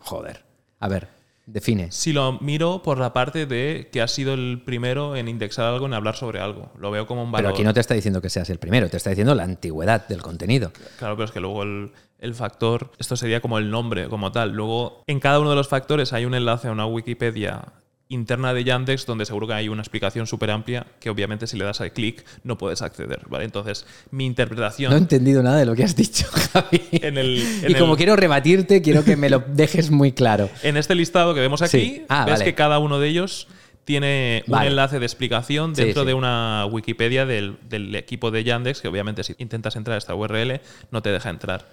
[0.00, 0.44] Joder.
[0.78, 1.08] A ver,
[1.48, 1.90] define.
[1.90, 5.86] Si lo miro por la parte de que has sido el primero en indexar algo,
[5.86, 7.46] en hablar sobre algo, lo veo como un valor.
[7.46, 10.06] Pero aquí no te está diciendo que seas el primero, te está diciendo la antigüedad
[10.06, 10.72] del contenido.
[10.98, 14.52] Claro, pero es que luego el, el factor, esto sería como el nombre, como tal.
[14.52, 17.72] Luego, en cada uno de los factores hay un enlace a una Wikipedia
[18.10, 21.64] interna de Yandex donde seguro que hay una explicación súper amplia que obviamente si le
[21.64, 23.44] das al clic no puedes acceder, ¿vale?
[23.44, 26.80] Entonces, mi interpretación No he entendido nada de lo que has dicho, Javi.
[26.92, 27.42] en el...
[27.64, 30.48] en y como el- quiero rebatirte, quiero que me lo dejes muy claro.
[30.62, 32.04] En este listado que vemos aquí, Sí.
[32.08, 32.44] Ah, ves vale.
[32.46, 33.46] que cada uno de ellos
[33.84, 36.08] tiene un enlace de explicación Sí, dentro sí.
[36.08, 40.14] de una Wikipedia del, del equipo de Yandex, que obviamente si intentas entrar a esta
[40.14, 41.68] URL no te deja entrar.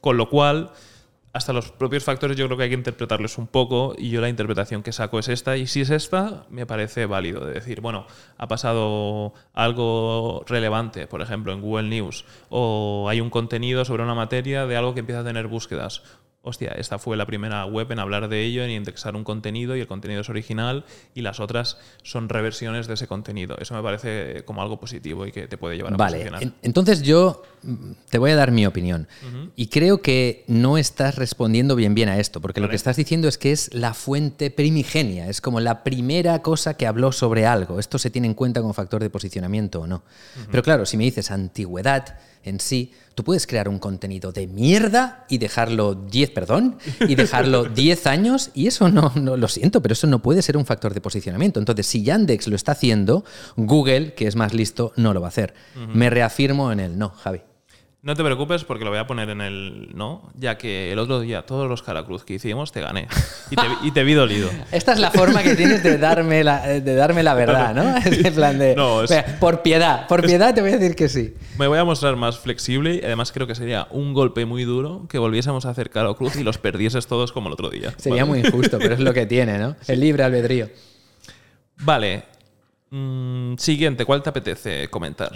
[0.00, 0.70] Con lo cual,
[1.32, 4.28] hasta los propios factores yo creo que hay que interpretarlos un poco y yo la
[4.28, 8.06] interpretación que saco es esta y si es esta me parece válido de decir, bueno,
[8.36, 14.14] ha pasado algo relevante, por ejemplo, en Google News o hay un contenido sobre una
[14.14, 16.02] materia de algo que empieza a tener búsquedas.
[16.44, 19.80] Hostia, esta fue la primera web en hablar de ello, en indexar un contenido y
[19.80, 23.56] el contenido es original y las otras son reversiones de ese contenido.
[23.60, 26.42] Eso me parece como algo positivo y que te puede llevar a Vale, posicionar.
[26.42, 29.06] en- entonces yo mm, te voy a dar mi opinión.
[29.54, 33.28] Y creo que no estás respondiendo bien bien a esto, porque lo que estás diciendo
[33.28, 37.78] es que es la fuente primigenia, es como la primera cosa que habló sobre algo.
[37.78, 40.02] Esto se tiene en cuenta como factor de posicionamiento o no.
[40.50, 45.24] Pero claro, si me dices antigüedad en sí, tú puedes crear un contenido de mierda
[45.28, 49.92] y dejarlo 10, perdón, y dejarlo 10 años y eso no, no, lo siento, pero
[49.92, 51.60] eso no puede ser un factor de posicionamiento.
[51.60, 53.24] Entonces, si Yandex lo está haciendo,
[53.56, 55.54] Google, que es más listo, no lo va a hacer.
[55.94, 57.40] Me reafirmo en el no, Javi.
[58.04, 61.20] No te preocupes porque lo voy a poner en el no, ya que el otro
[61.20, 63.06] día todos los Caracruz que hicimos te gané
[63.48, 64.50] y te, y te vi dolido.
[64.72, 67.96] Esta es la forma que tienes de darme la, de darme la verdad, ¿no?
[68.04, 68.74] Es en plan de.
[68.74, 71.34] No, es- Venga, por piedad, por piedad te voy a decir que sí.
[71.58, 75.06] Me voy a mostrar más flexible y además creo que sería un golpe muy duro
[75.08, 77.94] que volviésemos a hacer Caracruz y los perdieses todos como el otro día.
[77.98, 78.40] Sería ¿vale?
[78.40, 79.76] muy injusto, pero es lo que tiene, ¿no?
[79.86, 80.68] El libre albedrío.
[81.76, 82.24] Vale.
[82.90, 85.30] Mm, siguiente, ¿cuál te apetece comentar?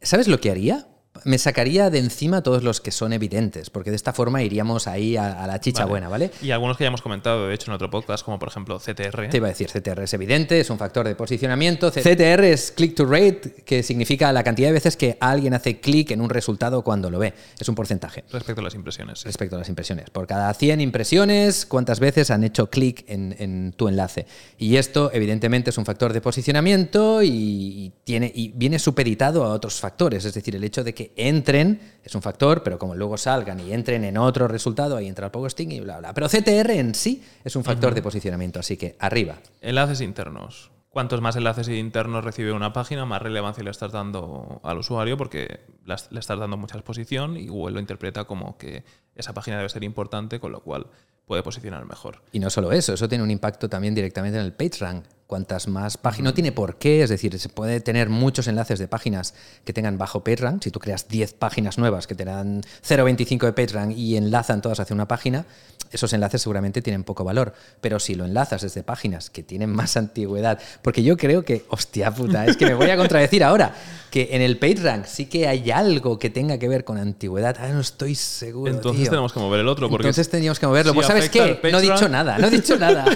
[0.00, 0.86] ¿Sabes lo que haría?
[1.24, 5.16] Me sacaría de encima todos los que son evidentes, porque de esta forma iríamos ahí
[5.16, 5.90] a, a la chicha Vale.
[5.90, 6.30] buena, ¿vale?
[6.42, 9.28] Y algunos que ya hemos comentado, de hecho, en otro podcast, como por ejemplo CTR.
[9.30, 11.90] Te iba a decir, CTR es evidente, es un factor de posicionamiento.
[11.90, 16.10] CTR es click to rate, que significa la cantidad de veces que alguien hace clic
[16.10, 17.34] en un resultado cuando lo ve.
[17.58, 19.20] Es un porcentaje Respecto a las impresiones.
[19.20, 19.26] sí.
[19.26, 20.10] respecto a las impresiones.
[20.10, 24.26] Por cada 100 impresiones, ¿cuántas veces han hecho clic en, en tu enlace?
[24.58, 29.50] Y esto, evidentemente, es un factor de posicionamiento y, y tiene, y viene supeditado a
[29.50, 30.24] otros factores.
[30.24, 33.72] Es decir, el hecho de que entren es un factor, pero como luego salgan y
[33.72, 36.12] entren en otro resultado, ahí entra el posting y bla, bla.
[36.14, 39.36] Pero CTR en sí es un factor de posicionamiento, así que arriba.
[39.60, 40.70] Enlaces internos.
[40.88, 45.60] Cuantos más enlaces internos recibe una página, más relevancia le estás dando al usuario porque
[45.86, 49.84] le estás dando mucha exposición y Google lo interpreta como que esa página debe ser
[49.84, 50.88] importante, con lo cual
[51.24, 52.20] puede posicionar mejor.
[52.32, 55.06] Y no solo eso, eso tiene un impacto también directamente en el PageRank.
[55.32, 58.86] Cuantas más páginas, no tiene por qué, es decir, se puede tener muchos enlaces de
[58.86, 59.32] páginas
[59.64, 60.62] que tengan bajo PageRank.
[60.62, 64.80] Si tú creas 10 páginas nuevas que te dan 0.25 de PageRank y enlazan todas
[64.80, 65.46] hacia una página,
[65.90, 67.54] esos enlaces seguramente tienen poco valor.
[67.80, 72.10] Pero si lo enlazas desde páginas que tienen más antigüedad, porque yo creo que, hostia
[72.10, 73.74] puta, es que me voy a contradecir ahora,
[74.10, 77.56] que en el PageRank sí que hay algo que tenga que ver con antigüedad.
[77.58, 78.70] Ah, no estoy seguro.
[78.70, 79.10] Entonces tío.
[79.10, 80.92] tenemos que mover el otro porque Entonces teníamos que moverlo.
[80.92, 81.58] si pues ¿sabes qué?
[81.70, 83.06] No he dicho nada, no he dicho nada.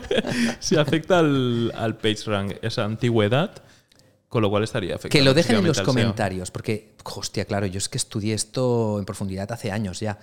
[0.60, 3.62] si afecta al, al PageRank esa antigüedad,
[4.28, 5.12] con lo cual estaría afectando.
[5.12, 9.04] Que lo dejen en los comentarios, porque, hostia, claro, yo es que estudié esto en
[9.04, 10.18] profundidad hace años ya.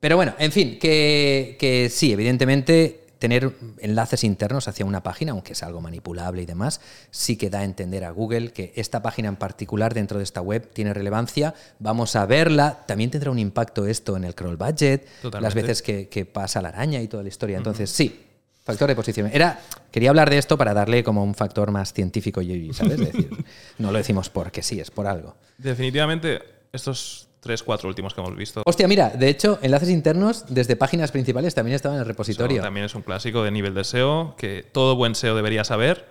[0.00, 5.52] Pero bueno, en fin, que, que sí, evidentemente tener enlaces internos hacia una página, aunque
[5.52, 9.28] es algo manipulable y demás, sí que da a entender a Google que esta página
[9.28, 13.86] en particular dentro de esta web tiene relevancia, vamos a verla, también tendrá un impacto
[13.86, 15.40] esto en el crawl budget, Totalmente.
[15.42, 17.58] las veces que, que pasa la araña y toda la historia.
[17.58, 18.29] Entonces, sí,
[18.72, 19.36] Factor de posicionamiento.
[19.36, 22.40] Era, quería hablar de esto para darle como un factor más científico
[22.72, 22.92] ¿sabes?
[22.92, 23.44] Es decir,
[23.78, 25.36] no lo decimos porque sí, es por algo.
[25.58, 26.40] Definitivamente,
[26.72, 28.62] estos tres, cuatro últimos que hemos visto.
[28.64, 32.58] Hostia, mira, de hecho, enlaces internos desde páginas principales también estaban en el repositorio.
[32.58, 36.06] Eso también es un clásico de nivel de SEO que todo buen SEO debería saber,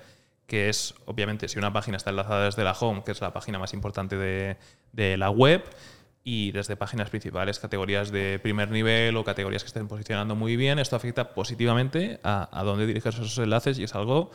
[0.48, 3.60] que es, obviamente, si una página está enlazada desde la home, que es la página
[3.60, 4.58] más importante de,
[4.92, 5.64] de la web,
[6.24, 10.80] y desde páginas principales, categorías de primer nivel o categorías que estén posicionando muy bien,
[10.80, 14.32] esto afecta positivamente a, a dónde diriges esos enlaces y es algo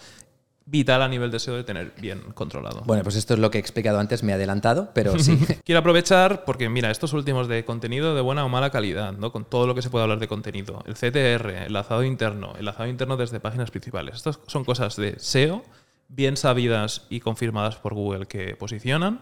[0.67, 2.83] vital a nivel de SEO de tener bien controlado.
[2.87, 5.39] Bueno, pues esto es lo que he explicado antes, me he adelantado, pero sí.
[5.65, 9.31] Quiero aprovechar porque, mira, estos últimos de contenido de buena o mala calidad, ¿no?
[9.31, 10.83] Con todo lo que se puede hablar de contenido.
[10.87, 14.17] El CTR, el enlazado interno, el enlazado interno desde páginas principales.
[14.17, 15.63] Estas son cosas de SEO
[16.09, 19.21] bien sabidas y confirmadas por Google que posicionan.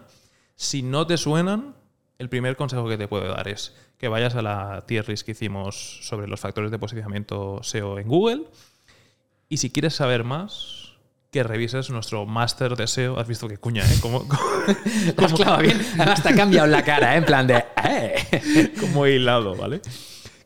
[0.55, 1.75] Si no te suenan,
[2.19, 5.31] el primer consejo que te puedo dar es que vayas a la tier list que
[5.31, 8.43] hicimos sobre los factores de posicionamiento SEO en Google.
[9.49, 10.93] Y si quieres saber más,
[11.33, 13.19] que revises nuestro máster de SEO.
[13.19, 13.97] Has visto qué cuña, ¿eh?
[14.01, 14.27] Como,
[15.35, 15.81] clavado bien.
[15.95, 17.17] Además te ha cambiado la cara, ¿eh?
[17.17, 17.65] En plan de...
[17.83, 18.71] "Eh".
[18.79, 19.81] como hilado, ¿vale?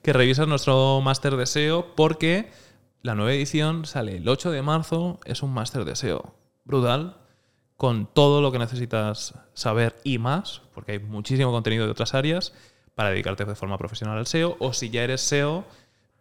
[0.01, 2.49] Que revises nuestro máster de SEO porque
[3.01, 5.19] la nueva edición sale el 8 de marzo.
[5.25, 7.17] Es un máster de SEO brutal
[7.75, 12.54] con todo lo que necesitas saber y más, porque hay muchísimo contenido de otras áreas
[12.94, 14.58] para dedicarte de forma profesional al SEO.
[14.60, 15.66] O si ya eres SEO,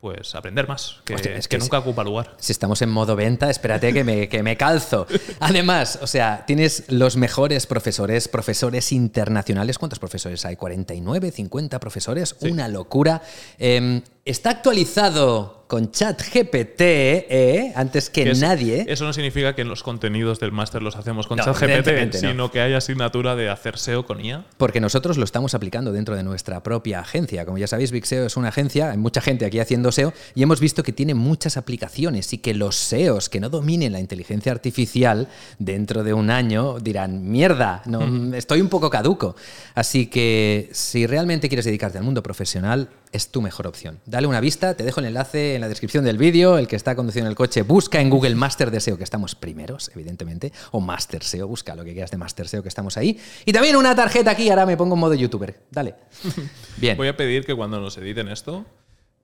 [0.00, 2.34] pues aprender más, que, Hostia, es que que nunca ocupa lugar.
[2.38, 5.06] Si estamos en modo venta, espérate que me, que me calzo.
[5.40, 9.76] Además, o sea, tienes los mejores profesores, profesores internacionales.
[9.76, 10.56] ¿Cuántos profesores hay?
[10.56, 12.36] ¿49, 50 profesores?
[12.40, 13.20] Una locura.
[13.58, 17.72] Eh, está actualizado con ChatGPT, ¿eh?
[17.74, 18.84] antes que, Que es- nadie.
[18.88, 22.20] Eso no significa que los contenidos del máster los hacemos con No, ChatGPT, no.
[22.20, 24.44] sino que hay asignatura de hacer SEO con IA.
[24.58, 27.44] Porque nosotros lo estamos aplicando dentro de nuestra propia agencia.
[27.44, 30.44] Como ya sabéis, Big SEO es una agencia, hay mucha gente aquí haciendo SEO y
[30.44, 34.52] hemos visto que tiene muchas aplicaciones y que los SEOs que no dominen la inteligencia
[34.52, 35.26] artificial
[35.58, 39.34] dentro de un año dirán, mierda, no, estoy un poco caduco.
[39.74, 43.98] Así que si realmente quieres dedicarte al mundo profesional, es tu mejor opción.
[44.16, 46.96] Dale una vista, te dejo el enlace en la descripción del vídeo, el que está
[46.96, 51.22] conduciendo el coche, busca en Google Master de SEO, que estamos primeros, evidentemente, o Master
[51.22, 53.20] SEO, busca lo que quieras de Master SEO, que estamos ahí.
[53.44, 55.60] Y también una tarjeta aquí, ahora me pongo en modo youtuber.
[55.70, 55.96] Dale.
[56.78, 56.96] Bien.
[56.96, 58.64] Voy a pedir que cuando nos editen esto,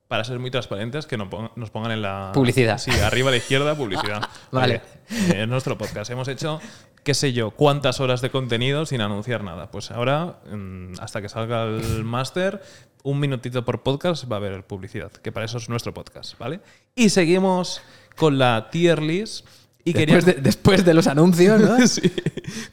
[0.07, 2.29] para ser muy transparentes, que nos pongan en la...
[2.31, 2.77] Publicidad.
[2.77, 4.29] Sí, arriba a la izquierda, publicidad.
[4.51, 4.83] Vale.
[5.09, 6.61] Oye, en nuestro podcast hemos hecho,
[7.03, 9.71] qué sé yo, cuántas horas de contenido sin anunciar nada.
[9.71, 12.61] Pues ahora, mm, hasta que salga el máster,
[13.03, 16.61] un minutito por podcast va a haber publicidad, que para eso es nuestro podcast, ¿vale?
[16.95, 17.81] Y seguimos
[18.15, 19.45] con la tier list.
[19.85, 20.15] Y quería...
[20.15, 21.87] Después de, después de los anuncios, ¿no?
[21.87, 22.01] Sí.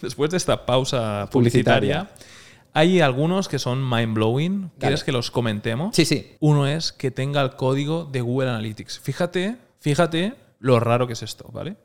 [0.01, 2.71] Después de esta pausa publicitaria, Publicitaria.
[2.73, 4.71] hay algunos que son mind blowing.
[4.79, 5.07] ¿Quieres Dale.
[5.07, 5.97] que los comentemos?
[5.97, 6.37] Sí, sí.
[6.39, 9.01] Uno es que tenga el código de Google Analytics.
[9.01, 11.77] Fíjate, fíjate lo raro que es esto, ¿vale?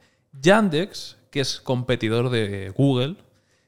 [0.42, 3.16] Yandex, que es competidor de Google,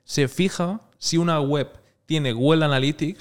[0.04, 1.70] se fija si una web
[2.06, 3.18] tiene Google Analytics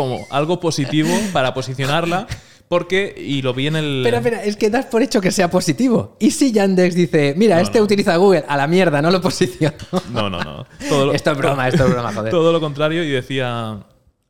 [0.00, 2.26] como algo positivo para posicionarla,
[2.68, 3.98] porque, y lo vi en el...
[4.06, 6.16] Espera, espera, es que das por hecho que sea positivo.
[6.20, 7.84] ¿Y si Yandex dice, mira, No, este no.
[7.84, 9.76] utiliza Google, a la mierda, no lo posiciono?
[10.10, 10.64] No, no, no.
[10.88, 12.30] Todo lo- esto es broma, esto es broma, joder.
[12.30, 13.80] Todo lo contrario, y decía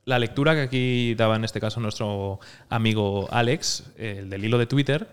[0.06, 4.66] la lectura que aquí daba en este caso nuestro amigo Alex, el del hilo de
[4.66, 5.08] Twitter,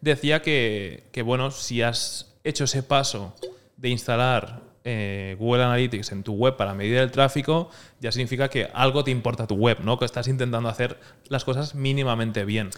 [0.00, 3.36] decía que, que, bueno, si has hecho ese paso
[3.76, 8.68] de instalar eh, Google Analytics en tu web para medir el tráfico, ya significa que
[8.74, 9.98] algo te importa tu web, ¿no?
[9.98, 12.68] Que estás intentando hacer las cosas mínimamente bien.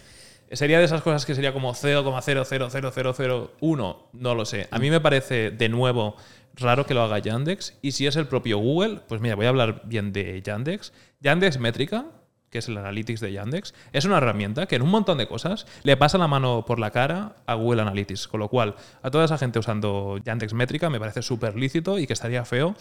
[0.53, 3.97] ¿Sería de esas cosas que sería como 0,000001?
[4.13, 4.69] No lo sé.
[4.71, 6.17] A mí me parece, de nuevo,
[6.55, 7.75] raro que lo haga Yandex.
[7.83, 10.93] Y si es el propio Google, pues mira, voy a hablar bien de Yandex.
[11.21, 12.07] Yandex Métrica,
[12.55, 15.67] que es el Analytics de Yandex, es una herramienta que en un montón de cosas
[15.83, 18.29] le pasa la mano por la cara a Google Analytics.
[18.29, 22.07] Con lo cual, a toda esa gente usando Yandex Métrica me parece súper lícito y
[22.07, 22.77] que estaría feo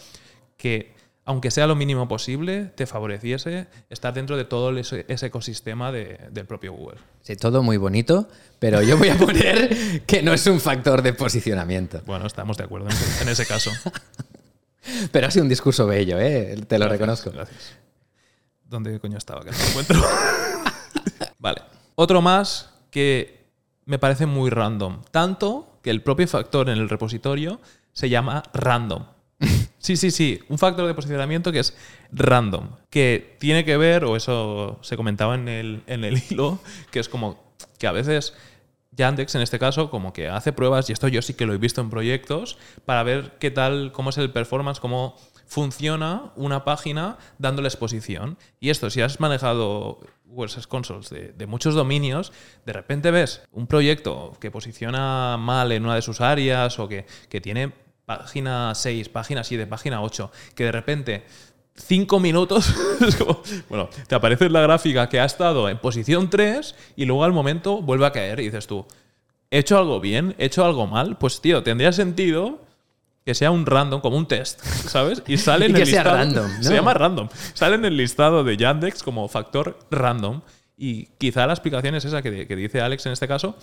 [0.56, 6.20] que, aunque sea lo mínimo posible, te favoreciese estar dentro de todo ese, ecosistema de-
[6.30, 6.98] del propio Google.
[7.22, 8.28] Sí, todo muy bonito,
[8.60, 12.00] pero yo voy a poner que no es un factor de posicionamiento.
[12.06, 13.72] Bueno, estamos de acuerdo en ese, en ese caso.
[15.12, 16.56] Pero ha sido un discurso bello, ¿eh?
[16.68, 17.30] te lo Gracias, reconozco.
[17.30, 17.78] Gracias.
[18.74, 19.42] ¿Dónde coño estaba?
[19.44, 20.02] Que no lo encuentro.
[21.38, 21.62] vale.
[21.94, 23.46] Otro más que
[23.84, 25.02] me parece muy random.
[25.12, 27.60] Tanto que el propio factor en el repositorio
[27.92, 29.04] se llama random.
[29.78, 30.40] Sí, sí, sí.
[30.48, 31.76] Un factor de posicionamiento que es
[32.10, 32.70] random.
[32.90, 36.58] Que tiene que ver, o eso se comentaba en el, en el hilo,
[36.90, 38.34] que es como que a veces
[38.90, 41.58] Yandex, en este caso, como que hace pruebas, y esto yo sí que lo he
[41.58, 45.16] visto en proyectos, para ver qué tal, cómo es el performance, cómo
[45.46, 48.38] funciona una página dándole exposición.
[48.60, 52.32] Y esto, si has manejado WordPress Consoles de, muchos dominios,
[52.66, 57.06] de repente ves un proyecto que posiciona mal en una de sus áreas o que,
[57.28, 57.72] que tiene
[58.04, 61.24] página 6, página 7, página 8, que de repente
[61.76, 62.72] cinco minutos,
[63.68, 67.82] bueno, te aparece la gráfica que ha estado en posición 3 y luego al momento
[67.82, 68.86] vuelve a caer y dices tú,
[69.50, 70.34] ¿he hecho algo bien?
[70.38, 71.18] ¿He hecho algo mal?
[71.18, 72.60] Pues tío, tendría sentido
[73.24, 75.22] que sea un random, como un test, ¿sabes?
[75.26, 76.16] Y sale en que el sea listado.
[76.16, 76.62] random, ¿no?
[76.62, 77.28] Se llama random.
[77.54, 80.42] Sale en el listado de Yandex como factor random.
[80.76, 83.56] Y quizá la explicación es esa que, que dice Alex en este caso,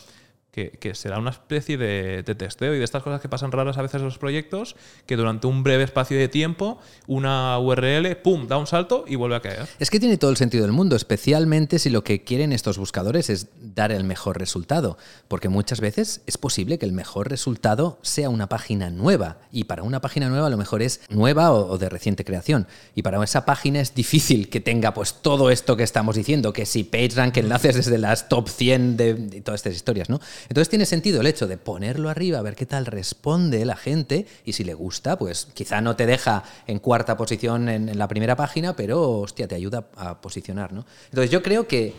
[0.51, 3.81] que, que, será una especie de, testeo y de estas cosas que pasan raras a
[3.81, 4.75] veces en los proyectos,
[5.05, 6.77] que durante un breve espacio de tiempo,
[7.07, 9.67] una URL, ¡pum!, da un salto y vuelve a caer.
[9.79, 13.29] Es que tiene todo el sentido del mundo, especialmente si lo que quieren estos buscadores
[13.29, 14.97] es dar el mejor resultado,
[15.29, 19.83] porque muchas veces es posible que el mejor resultado sea una página nueva, y para
[19.83, 23.45] una página nueva a lo mejor es nueva o, de reciente creación, y para esa
[23.45, 27.75] página es difícil que tenga pues todo esto que estamos diciendo, que si PageRank, enlaces
[27.75, 30.19] desde las top 100 de, de todas estas historias, ¿no?
[30.49, 34.25] Entonces tiene sentido el hecho de ponerlo arriba, a ver qué tal responde la gente
[34.45, 38.07] y si le gusta, pues quizá no te deja en cuarta posición en, en la
[38.07, 40.85] primera página, pero hostia, te ayuda a posicionar, ¿no?
[41.09, 41.93] Entonces yo creo que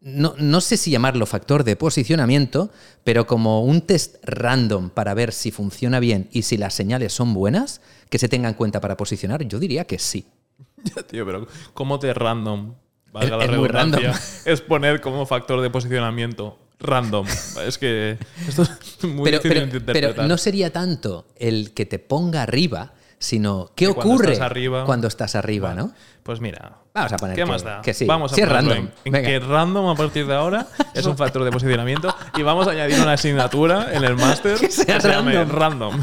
[0.00, 2.70] no, no, sé si llamarlo factor de posicionamiento,
[3.04, 7.34] pero como un test random para ver si funciona bien y si las señales son
[7.34, 7.80] buenas,
[8.10, 10.26] que se tenga en cuenta para posicionar, yo diría que sí.
[10.96, 12.74] Ya, tío, pero ¿cómo te random?
[13.12, 14.22] Valga Es- la es muy redundancia, random.
[14.44, 17.26] Es poner como factor de posicionamiento random.
[17.66, 20.14] Es que esto es muy Pero, difícil pero- de interpretar.
[20.14, 24.46] pero no sería tanto el que te ponga arriba, sino qué Que cuando ocurre estás
[24.50, 25.74] arriba- cuando estás arriba.
[25.74, 25.92] ¿no?
[26.22, 26.78] Pues mira.
[26.94, 27.80] Vamos a poner ¿Qué que- más da?
[27.80, 28.04] que sí.
[28.04, 28.88] Vamos a Sí ponerlo random.
[29.06, 32.72] En, que random a partir de ahora es un factor de posicionamiento y vamos a
[32.72, 35.58] añadir una asignatura en el máster Que sea se llame random.
[35.58, 36.02] random.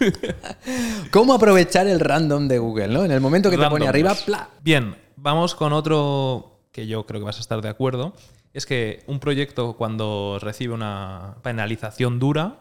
[1.10, 3.04] ¿Cómo aprovechar el random de Google, ¿no?
[3.04, 4.48] En el momento que te pone arriba, ¡pla!
[4.62, 8.14] Bien, vamos con otro que yo creo que vas a estar de acuerdo.
[8.52, 12.58] Es que un proyecto cuando recibe una penalización dura,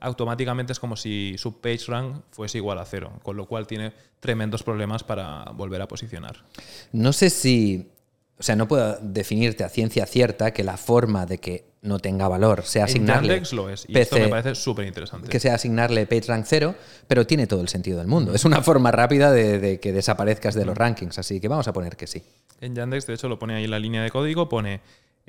[0.00, 4.62] automáticamente es como si su PageRank fuese igual a cero, con lo cual tiene tremendos
[4.62, 6.44] problemas para volver a posicionar.
[6.92, 7.90] No sé si.
[8.38, 12.26] O sea, no puedo definirte a ciencia cierta que la forma de que no tenga
[12.26, 13.28] valor sea En asignarle.
[13.28, 15.28] Yandex lo es, y esto me parece súper interesante.
[15.28, 16.74] que sea asignarle PageRank 0,
[17.06, 18.34] pero tiene todo el sentido del mundo.
[18.34, 21.74] Es una forma rápida de, de que desaparezcas de los rankings, así que vamos a
[21.74, 22.22] poner que sí.
[22.62, 24.80] En Yandex, de hecho, lo pone ahí en la línea de código, pone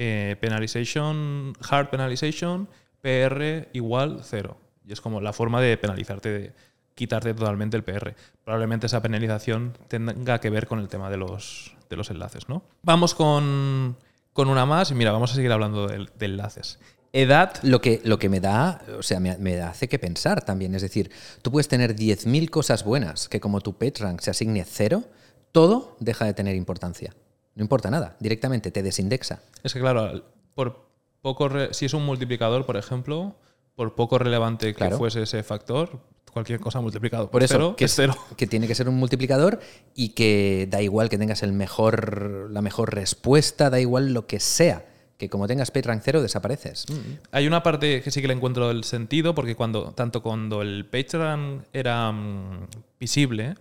[0.04, 2.68] eh, penalization, hard penalization,
[3.02, 4.58] PR igual cero.
[4.84, 6.54] Y es como la forma de penalizarte, de
[6.96, 8.16] quitarte totalmente el PR.
[8.44, 12.64] Probablemente esa penalización tenga que ver con el tema de los, de los enlaces, ¿no?
[12.82, 13.96] Vamos con,
[14.34, 16.80] con una más y mira, vamos a seguir hablando de, enlaces.
[17.14, 20.74] Edad, Lo que, lo que me da, o sea, me, me hace que pensar también.
[20.74, 21.12] Es decir,
[21.44, 25.04] tú puedes tener 10.000 cosas buenas que como tu PageRank se asigne cero,
[25.52, 27.14] todo deja de tener importancia.
[27.56, 29.42] No importa nada, directamente te desindexa.
[29.64, 30.24] es que claro,
[30.56, 30.86] por
[31.22, 33.36] poco re- si es un multiplicador, por ejemplo,
[33.76, 34.98] por poco relevante que Claro.
[34.98, 36.00] fuese ese factor,
[36.32, 38.16] cualquier cosa multiplicado por, Por eso, cero que, es cero.
[38.38, 39.60] que tiene que ser un multiplicador
[39.94, 44.40] y que da igual que tengas el mejor, la mejor respuesta, da igual lo que
[44.40, 44.86] sea.
[45.18, 46.86] Que como tengas PageRank 0 desapareces.
[46.90, 46.96] Mm.
[47.32, 50.86] Hay una parte que sí que le encuentro el sentido, porque cuando, tanto cuando el
[50.88, 52.68] PageRank era mm,
[53.00, 53.54] visible,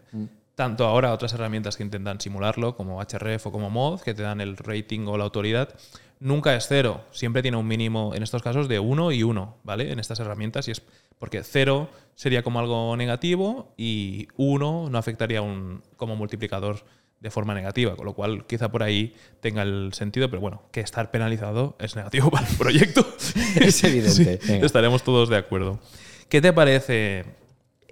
[0.60, 4.42] tanto ahora otras herramientas que intentan simularlo, como HRF o como Mod, que te dan
[4.42, 5.70] el rating o la autoridad,
[6.18, 7.00] nunca es cero.
[7.12, 9.90] Siempre tiene un mínimo, en estos casos, de 1 y 1, ¿vale?
[9.90, 10.68] En estas herramientas.
[10.68, 10.82] Y es
[11.18, 16.84] porque cero sería como algo negativo y 1 no afectaría un, como multiplicador
[17.20, 20.80] de forma negativa, con lo cual quizá por ahí tenga el sentido, pero bueno, que
[20.80, 23.00] estar penalizado es negativo para el proyecto.
[23.56, 24.40] Es evidente.
[24.42, 25.80] Sí, estaremos todos de acuerdo.
[26.28, 27.24] ¿Qué te parece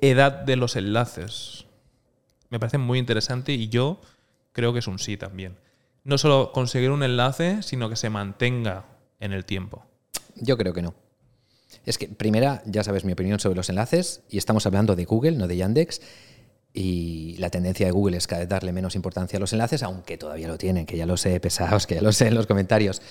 [0.03, 1.58] edad de los enlaces?
[2.51, 4.01] Me parece muy interesante y yo
[4.53, 5.57] creo que es un sí también.
[6.05, 8.87] No solo conseguir un enlace, sino que se mantenga
[9.21, 9.85] en el tiempo.
[10.37, 10.95] Yo creo que no.
[11.85, 15.33] Es que, primera, ya sabes mi opinión sobre los enlaces, y estamos hablando de Google,
[15.33, 16.01] no de Yandex,
[16.73, 20.17] y la tendencia de Google es cada vez darle menos importancia a los enlaces, aunque
[20.17, 23.03] todavía lo tienen, que ya lo sé, pesados, que ya lo sé en los comentarios.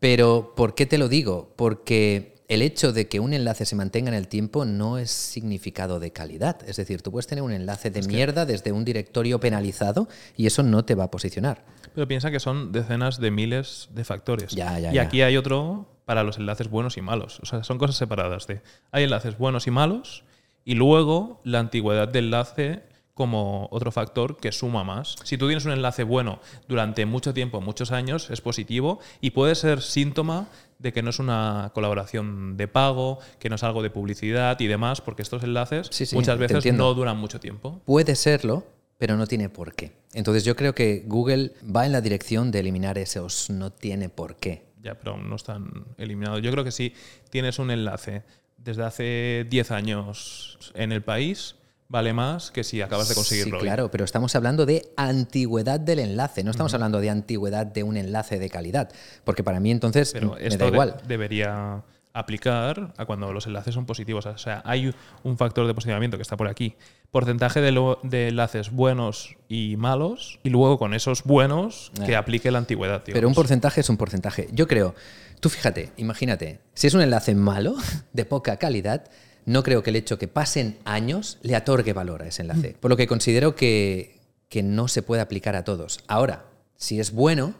[0.00, 1.54] Pero, ¿por qué te lo digo?
[1.56, 5.98] Porque el hecho de que un enlace se mantenga en el tiempo no es significado
[5.98, 6.58] de calidad.
[6.68, 10.62] Es decir, tú puedes tener un enlace de mierda desde un directorio penalizado y eso
[10.62, 11.64] no te va a posicionar.
[11.94, 14.52] Pero piensa que son decenas de miles de factores.
[14.52, 15.02] Ya, ya, y ya.
[15.02, 17.40] aquí hay otro para los enlaces buenos y malos.
[17.40, 18.46] O sea, son cosas separadas.
[18.46, 20.24] De, hay enlaces buenos y malos
[20.64, 22.82] y luego la antigüedad del enlace
[23.14, 25.14] como otro factor que suma más.
[25.22, 29.54] Si tú tienes un enlace bueno durante mucho tiempo, muchos años, es positivo y puede
[29.54, 30.48] ser síntoma
[30.84, 34.66] de que no es una colaboración de pago, que no es algo de publicidad y
[34.66, 37.80] demás, porque estos enlaces Sí, sí, muchas veces no duran mucho tiempo.
[37.86, 38.66] Puede serlo,
[38.98, 39.92] pero no tiene por qué.
[40.12, 44.36] Entonces yo creo que Google va en la dirección de eliminar esos no tiene por
[44.36, 44.66] qué.
[44.82, 46.42] Ya, pero no están eliminados.
[46.42, 46.92] Yo creo que si
[47.30, 48.22] tienes un enlace
[48.58, 51.56] desde hace 10 años en el país,
[51.88, 53.58] vale más que si acabas de conseguirlo.
[53.60, 57.82] Sí, claro, pero estamos hablando de antigüedad del enlace, no estamos hablando de antigüedad de
[57.82, 58.90] un enlace de calidad,
[59.24, 60.96] porque para mí entonces pero me esto da igual.
[61.06, 61.82] debería
[62.16, 64.24] aplicar a cuando los enlaces son positivos.
[64.26, 66.76] O sea, hay un factor de posicionamiento que está por aquí.
[67.10, 72.16] Porcentaje de, lo- de enlaces buenos y malos, y luego con esos buenos que Eh.
[72.16, 73.02] aplique la antigüedad.
[73.04, 73.36] Pero un digamos.
[73.36, 74.48] porcentaje es un porcentaje.
[74.52, 74.94] Yo creo,
[75.40, 77.74] tú fíjate, imagínate, si es un enlace malo,
[78.12, 79.04] de poca calidad,
[79.46, 82.76] no creo que el hecho que pasen años le otorgue valor a ese enlace.
[82.80, 86.00] Por lo que considero que, que no se puede aplicar a todos.
[86.08, 86.44] Ahora,
[86.76, 87.54] si es bueno,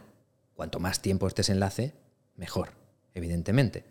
[0.55, 1.93] cuanto más tiempo esté ese enlace,
[2.37, 2.69] mejor,
[3.13, 3.83] evidentemente.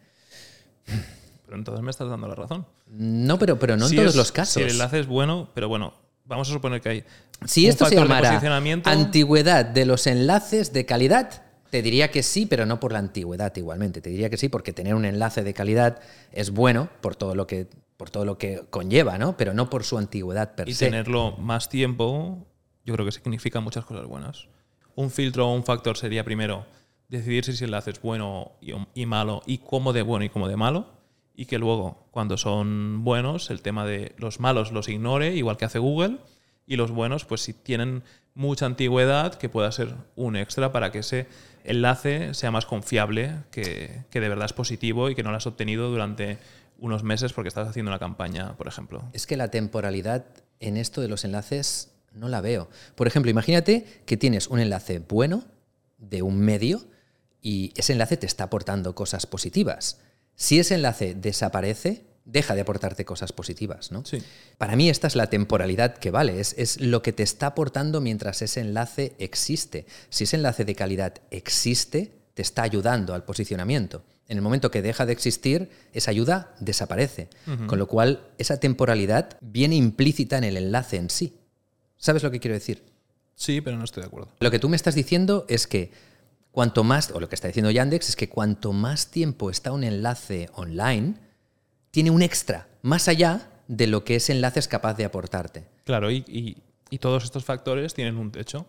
[1.46, 2.66] Pero entonces me estás dando la razón.
[2.88, 4.54] No, pero, pero no en todos es- los casos.
[4.54, 7.04] Si el enlace es bueno, pero bueno, vamos a suponer que hay.
[7.46, 8.40] Si un esto se de llamara
[8.84, 13.52] antigüedad de los enlaces de calidad, te diría que sí, pero no por la antigüedad
[13.56, 14.00] igualmente.
[14.00, 16.00] Te diría que sí porque tener un enlace de calidad
[16.32, 17.66] es bueno por todo lo que,
[17.96, 19.36] por todo lo que conlleva, ¿no?
[19.36, 20.86] Pero no por su antigüedad per y se.
[20.86, 22.46] tenerlo más tiempo,
[22.84, 24.48] yo creo que significa muchas cosas buenas.
[24.96, 26.66] Un filtro o un factor sería primero
[27.08, 30.48] decidir si ese enlace es bueno y, y malo y cómo de bueno y cómo
[30.48, 30.86] de malo.
[31.36, 35.64] Y que luego, cuando son buenos, el tema de los malos los ignore, igual que
[35.64, 36.18] hace Google.
[36.66, 41.00] Y los buenos, pues si tienen mucha antigüedad, que pueda ser un extra para que
[41.00, 41.26] ese
[41.64, 45.46] enlace sea más confiable, que, que de verdad es positivo y que no lo has
[45.46, 46.38] obtenido durante
[46.78, 49.04] unos meses porque estás haciendo una campaña, por ejemplo.
[49.12, 50.24] Es que la temporalidad
[50.60, 52.68] en esto de los enlaces no la veo.
[52.94, 55.44] Por ejemplo, imagínate que tienes un enlace bueno
[55.98, 56.84] de un medio
[57.40, 60.00] y ese enlace te está aportando cosas positivas.
[60.34, 64.04] Si ese enlace desaparece, deja de aportarte cosas positivas, ¿no?
[64.04, 64.22] Sí.
[64.56, 68.00] Para mí esta es la temporalidad que vale, es, es lo que te está aportando
[68.00, 69.86] mientras ese enlace existe.
[70.08, 74.02] Si ese enlace de calidad existe, te está ayudando al posicionamiento.
[74.28, 77.28] En el momento que deja de existir, esa ayuda desaparece.
[77.66, 81.36] Con lo cual, esa temporalidad viene implícita en el enlace en sí.
[81.98, 82.82] ¿Sabes lo que quiero decir?
[83.34, 84.28] Sí, pero no estoy de acuerdo.
[84.40, 85.90] Lo que tú me estás diciendo es que
[86.52, 89.84] cuanto más, o lo que está diciendo Yandex, es que cuanto más tiempo está un
[89.84, 91.14] enlace online,
[91.90, 95.64] tiene un extra, más allá de lo que ese enlace es capaz de aportarte.
[95.84, 96.56] Claro, y, y-
[96.90, 98.66] y todos estos factores tienen un techo.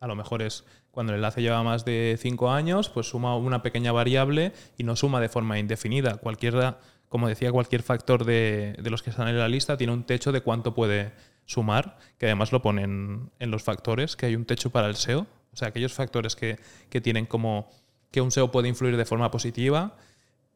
[0.00, 0.64] A lo mejor es
[0.98, 4.96] cuando el enlace lleva más de cinco años, pues suma una pequeña variable y no
[4.96, 6.16] suma de forma indefinida.
[6.16, 10.02] Cualquiera, como decía, cualquier factor de, de los que están en la lista tiene un
[10.02, 11.12] techo de cuánto puede
[11.46, 15.28] sumar, que además lo ponen en los factores, que hay un techo para el SEO.
[15.52, 16.58] O sea, aquellos factores que,
[16.90, 17.70] que tienen como
[18.10, 19.94] que un SEO puede influir de forma positiva,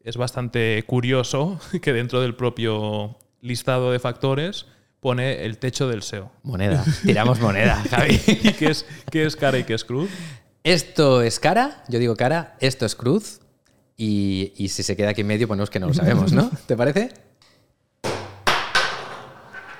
[0.03, 4.65] es bastante curioso que dentro del propio listado de factores
[5.03, 6.31] pone el techo del SEO.
[6.41, 8.19] Moneda, tiramos moneda, Javi.
[8.25, 10.09] ¿Y qué es, qué es cara y qué es cruz?
[10.63, 13.41] Esto es cara, yo digo cara, esto es cruz,
[13.97, 16.49] y, y si se queda aquí en medio, ponemos que no lo sabemos, ¿no?
[16.65, 17.09] ¿Te parece?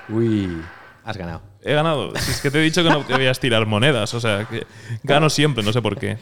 [0.10, 0.62] Uy,
[1.06, 1.42] has ganado.
[1.62, 2.14] He ganado.
[2.18, 4.68] Si es que te he dicho que no debías tirar monedas, o sea, que
[5.04, 6.18] gano siempre, no sé por qué.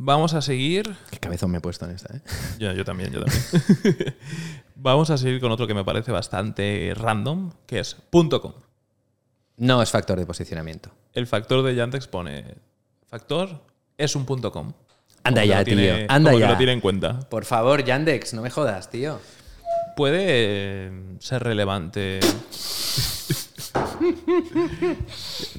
[0.00, 0.94] Vamos a seguir.
[1.10, 2.20] Qué cabezón me he puesto en esta, ¿eh?
[2.58, 4.16] Yo, yo también, yo también.
[4.76, 8.52] Vamos a seguir con otro que me parece bastante random, que es .com.
[9.56, 10.90] No es factor de posicionamiento.
[11.12, 12.44] El factor de Yandex pone
[13.08, 13.60] factor
[13.96, 14.72] es un .com.
[15.24, 16.50] Anda ya, tiene- tío, anda como que ya.
[16.52, 17.18] lo tiene en cuenta.
[17.28, 19.18] Por favor, Yandex, no me jodas, tío.
[19.96, 22.20] Puede eh, ser relevante.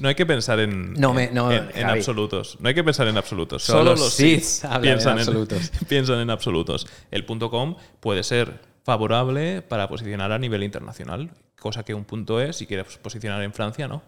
[0.00, 2.56] No hay que pensar en, No me- no, en, en absolutos.
[2.60, 3.62] No hay que pensar en absolutos.
[3.64, 5.72] Solo Solo, los los Siths Siths hablan en piensan absolutos.
[5.88, 6.86] piensan en absolutos.
[7.10, 12.40] El punto .com puede ser favorable para posicionar a nivel internacional, cosa que un punto
[12.40, 14.02] es si quieres posicionar en Francia, no.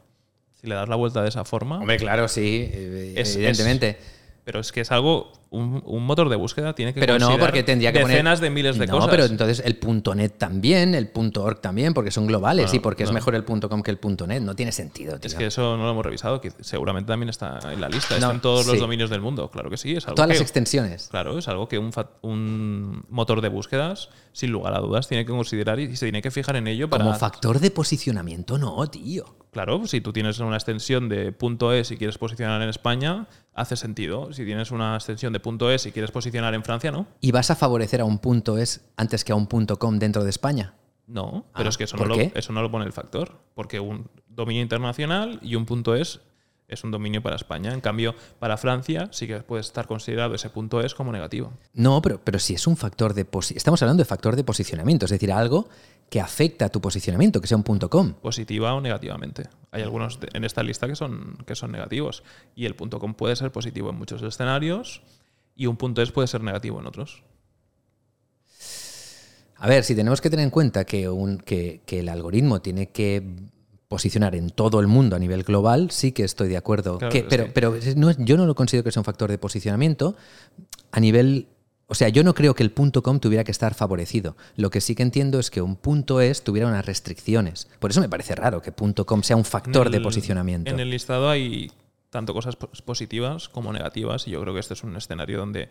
[0.61, 3.99] Si le das la vuelta de esa forma, Hombre, claro, sí, eh, Es- evidentemente.
[4.45, 7.63] pero es que es algo un, un motor de búsqueda tiene que Pero no, porque
[7.63, 8.17] tendría que poner.
[8.17, 9.11] decenas de miles de no, cosas.
[9.11, 9.79] pero entonces el
[10.17, 13.15] .net también, el .org también, porque son globales No, y porque es no.
[13.15, 14.41] mejor el .com que el .net.
[14.41, 15.29] No tiene sentido, tío.
[15.29, 18.15] Es que eso no lo hemos revisado, que seguramente también está en la lista.
[18.15, 19.93] No, Están todos los dominios del mundo, claro que sí.
[19.95, 21.09] Es algo Todas que, las extensiones.
[21.11, 21.91] Claro, es algo que un,
[22.23, 26.31] un motor de búsquedas, sin lugar a dudas, tiene que considerar y se tiene que
[26.31, 27.05] fijar en ello para.
[27.05, 29.37] Como factor de posicionamiento, no, tío.
[29.53, 31.35] Claro, si tú tienes una extensión de
[31.79, 34.33] .es y quieres posicionar en España, hace sentido.
[34.33, 37.07] Si tienes una extensión de .es y quieres posicionar en Francia, no.
[37.21, 38.21] ¿Y vas a favorecer a un
[38.59, 40.75] .es antes que a un .com dentro de España?
[41.07, 43.39] No, pero Ah, es que eso ¿por no, lo, eso no lo pone el factor.
[43.55, 45.67] Porque un dominio internacional y un
[45.97, 46.21] .es
[46.73, 47.73] es un dominio para España.
[47.73, 50.51] En cambio, para Francia sí que puede estar considerado ese
[50.83, 51.53] .es como negativo.
[51.75, 55.11] No, pero, pero si es un factor de Estamos hablando de factor de posicionamiento, es
[55.11, 55.69] decir, algo
[56.09, 58.15] que afecta a tu posicionamiento, que sea un .com.
[58.15, 59.49] Positiva o negativamente.
[59.71, 62.23] Hay algunos en esta lista que son, que son negativos.
[62.55, 65.03] Y el .com puede ser positivo en muchos escenarios
[65.57, 67.23] y un .es puede ser negativo en otros.
[69.57, 72.89] A ver, si tenemos que tener en cuenta que, un- que- que el algoritmo tiene
[72.91, 73.23] que
[73.89, 76.99] posicionar en todo el mundo a nivel global, sí que estoy de acuerdo.
[76.99, 80.17] Claro, Que- es pero no yo no lo considero que sea un factor de posicionamiento
[80.91, 81.47] a nivel...
[81.89, 84.35] O sea, yo no creo que el .com tuviera que estar favorecido.
[84.57, 85.79] Lo que sí que entiendo es que un
[86.23, 87.69] .es tuviera unas restricciones.
[87.81, 90.71] Por eso me parece raro que .com sea un factor de posicionamiento.
[90.71, 91.71] En el listado hay
[92.13, 95.71] tanto cosas pos- positivas como negativas y yo creo que este es un escenario donde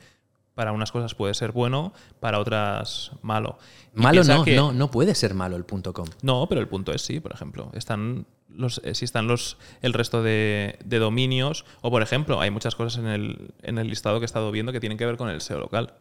[0.55, 3.57] para unas cosas puede ser bueno, para otras malo.
[3.95, 6.07] Y Malo no, que- no, no puede ser malo el .com.
[6.23, 7.69] No, pero el punto es sí, por ejemplo.
[7.73, 12.51] Están los, eh, si están los, el resto de, de dominios, o por ejemplo, hay
[12.51, 15.15] muchas cosas en el, en el listado que he estado viendo que tienen que ver
[15.15, 15.93] con el SEO local,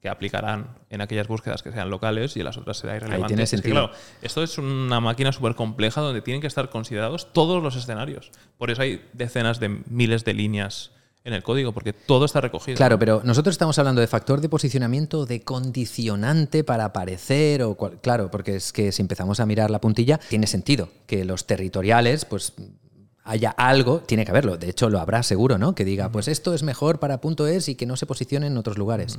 [0.00, 3.28] que aplicarán en aquellas búsquedas que sean locales y en las otras será irrelevante.
[3.28, 3.88] tiene Es que, sentido.
[3.88, 3.92] claro,
[4.22, 8.30] esto es una máquina súper compleja donde tienen que estar considerados todos los escenarios.
[8.58, 10.92] Por eso hay decenas de miles de líneas
[11.24, 12.76] en el código, porque todo está recogido.
[12.76, 17.98] Claro, pero nosotros estamos hablando de factor de posicionamiento, de condicionante para aparecer, o cual-
[18.00, 22.24] claro, porque es que si empezamos a mirar la puntilla, tiene sentido que los territoriales,
[22.24, 22.54] pues
[23.24, 25.74] haya algo, tiene que haberlo, de hecho lo habrá seguro, ¿no?
[25.74, 28.56] Que diga, pues esto es mejor para punto .es y que no se posicione en
[28.56, 29.18] otros lugares.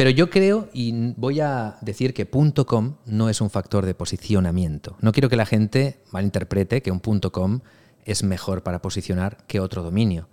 [0.00, 4.96] Pero yo creo, y voy a decir que .com no es un factor de posicionamiento.
[5.02, 7.60] No quiero que la gente malinterprete que un .com
[8.06, 10.26] es mejor para posicionar que otro dominio.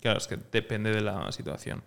[0.00, 1.82] Claro, es que depende de la situación.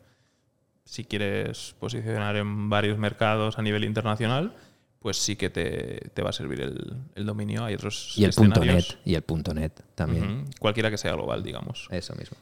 [0.84, 4.58] Si quieres posicionar en varios mercados a nivel internacional,
[5.00, 7.64] pues sí que te, te va a servir el, el dominio.
[7.64, 10.48] Hay otros Y el punto .net, y el punto .net también.
[10.60, 11.88] Cualquiera que sea global, digamos.
[11.92, 12.38] Eso mismo.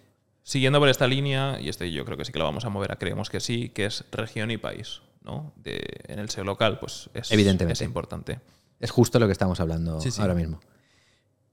[0.48, 2.94] Siguiendo por esta línea, y este yo creo que sí que lo vamos a mover
[2.94, 5.02] a creemos que sí, que es región y país.
[5.22, 5.52] ¿no?
[5.58, 7.74] De, en el SEO local, pues es, Evidentemente.
[7.74, 8.40] es importante.
[8.80, 10.22] Es justo lo que estamos hablando Sí, sí.
[10.22, 10.62] ahora mismo.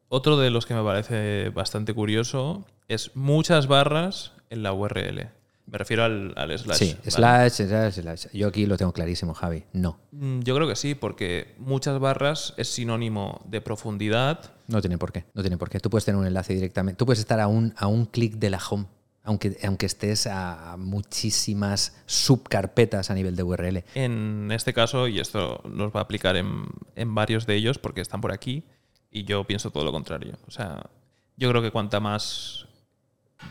[0.08, 5.28] Otro de los que me parece bastante curioso es muchas barras en la URL.
[5.66, 6.76] Me refiero al, al slash.
[6.78, 7.10] Sí, ¿vale?
[7.10, 8.26] slash, slash, slash.
[8.32, 9.64] Yo aquí lo tengo clarísimo, Javi.
[9.72, 14.52] No, Mm, Yo creo que sí, porque muchas barras es sinónimo de profundidad.
[14.68, 15.24] no tiene por qué.
[15.34, 15.80] No tiene por qué.
[15.80, 16.98] Tú puedes tener un enlace directamente.
[16.98, 18.86] Tú puedes estar a un, a un clic de la home,
[19.24, 23.84] aunque, aunque estés a muchísimas subcarpetas a nivel de URL.
[23.94, 28.00] En este caso, y esto nos va a aplicar en, en varios de ellos porque
[28.02, 28.64] están por aquí,
[29.10, 30.34] y yo pienso todo lo contrario.
[30.46, 30.90] O sea,
[31.36, 32.63] yo creo que cuanta más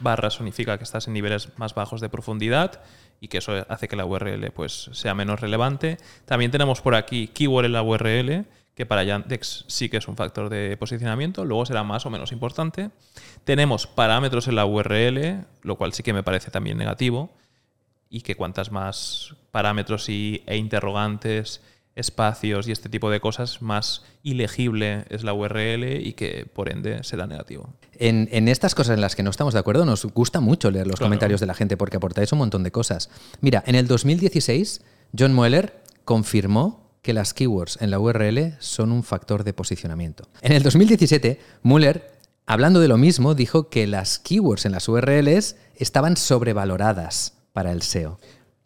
[0.01, 2.81] barras significa que estás en niveles más bajos de profundidad
[3.19, 5.97] y que eso hace que la URL pues, sea menos relevante.
[6.25, 10.17] También tenemos por aquí keyword en la URL, que para Yandex sí que es un
[10.17, 12.89] factor de posicionamiento, luego será más o menos importante.
[13.43, 17.31] Tenemos parámetros en la URL, lo cual sí que me parece también negativo,
[18.09, 21.61] y que cuantas más parámetros y, e interrogantes,
[21.95, 27.03] espacios y este tipo de cosas, más ilegible es la URL y que por ende
[27.03, 27.69] será negativo.
[27.97, 30.87] En, en estas cosas en las que no estamos de acuerdo, nos gusta mucho leer
[30.87, 31.07] los Claro.
[31.09, 33.09] comentarios de la gente porque aportáis un montón de cosas.
[33.41, 34.81] Mira, en el 2016,
[35.17, 40.27] John Mueller confirmó que las keywords en la URL son un factor de posicionamiento.
[40.41, 42.11] En el 2017, Mueller,
[42.45, 47.81] hablando de lo mismo, dijo que las keywords en las URLs estaban sobrevaloradas para el
[47.81, 48.19] SEO.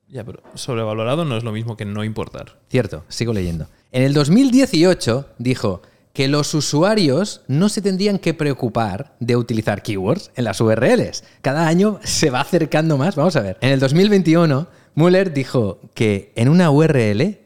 [0.09, 2.59] Ya, pero sobrevalorado no es lo mismo que no importar.
[2.69, 3.67] Cierto, sigo leyendo.
[3.91, 5.81] En el 2018 dijo
[6.13, 11.23] que los usuarios no se tendrían que preocupar de utilizar keywords en las URLs.
[11.41, 13.15] Cada año se va acercando más.
[13.15, 13.57] Vamos a ver.
[13.61, 17.37] En el 2021, Mueller dijo que en una URL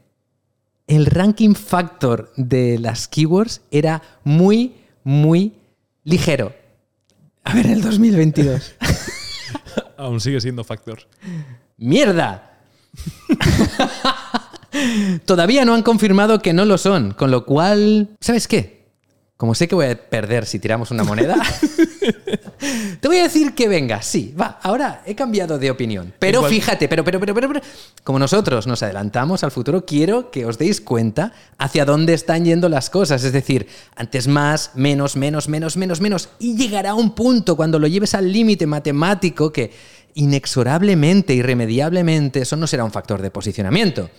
[0.88, 5.54] el ranking factor de las keywords era muy, muy
[6.04, 6.54] ligero.
[7.44, 8.76] A ver, en el 2022.
[9.98, 11.00] Aún sigue siendo factor.
[11.78, 12.51] ¡Mierda!
[15.26, 18.82] Todavía no han confirmado que no lo son, con lo cual, ¿sabes qué?
[19.36, 21.36] Como sé que voy a perder si tiramos una moneda,
[23.02, 26.14] te voy a decir que venga, sí, va, ahora he cambiado de opinión.
[26.20, 27.62] Pero Igual- fíjate, pero, pero, pero, pero, pero,
[28.04, 32.70] como nosotros nos adelantamos al futuro, quiero que os deis cuenta hacia dónde están yendo
[32.70, 33.24] las cosas.
[33.24, 36.30] Es decir, antes más, menos, menos, menos, menos, menos.
[36.38, 39.72] Y llegará un punto cuando lo lleves al límite matemático que
[40.16, 44.10] inexorablemente, irremediablemente, eso no será un factor de posicionamiento.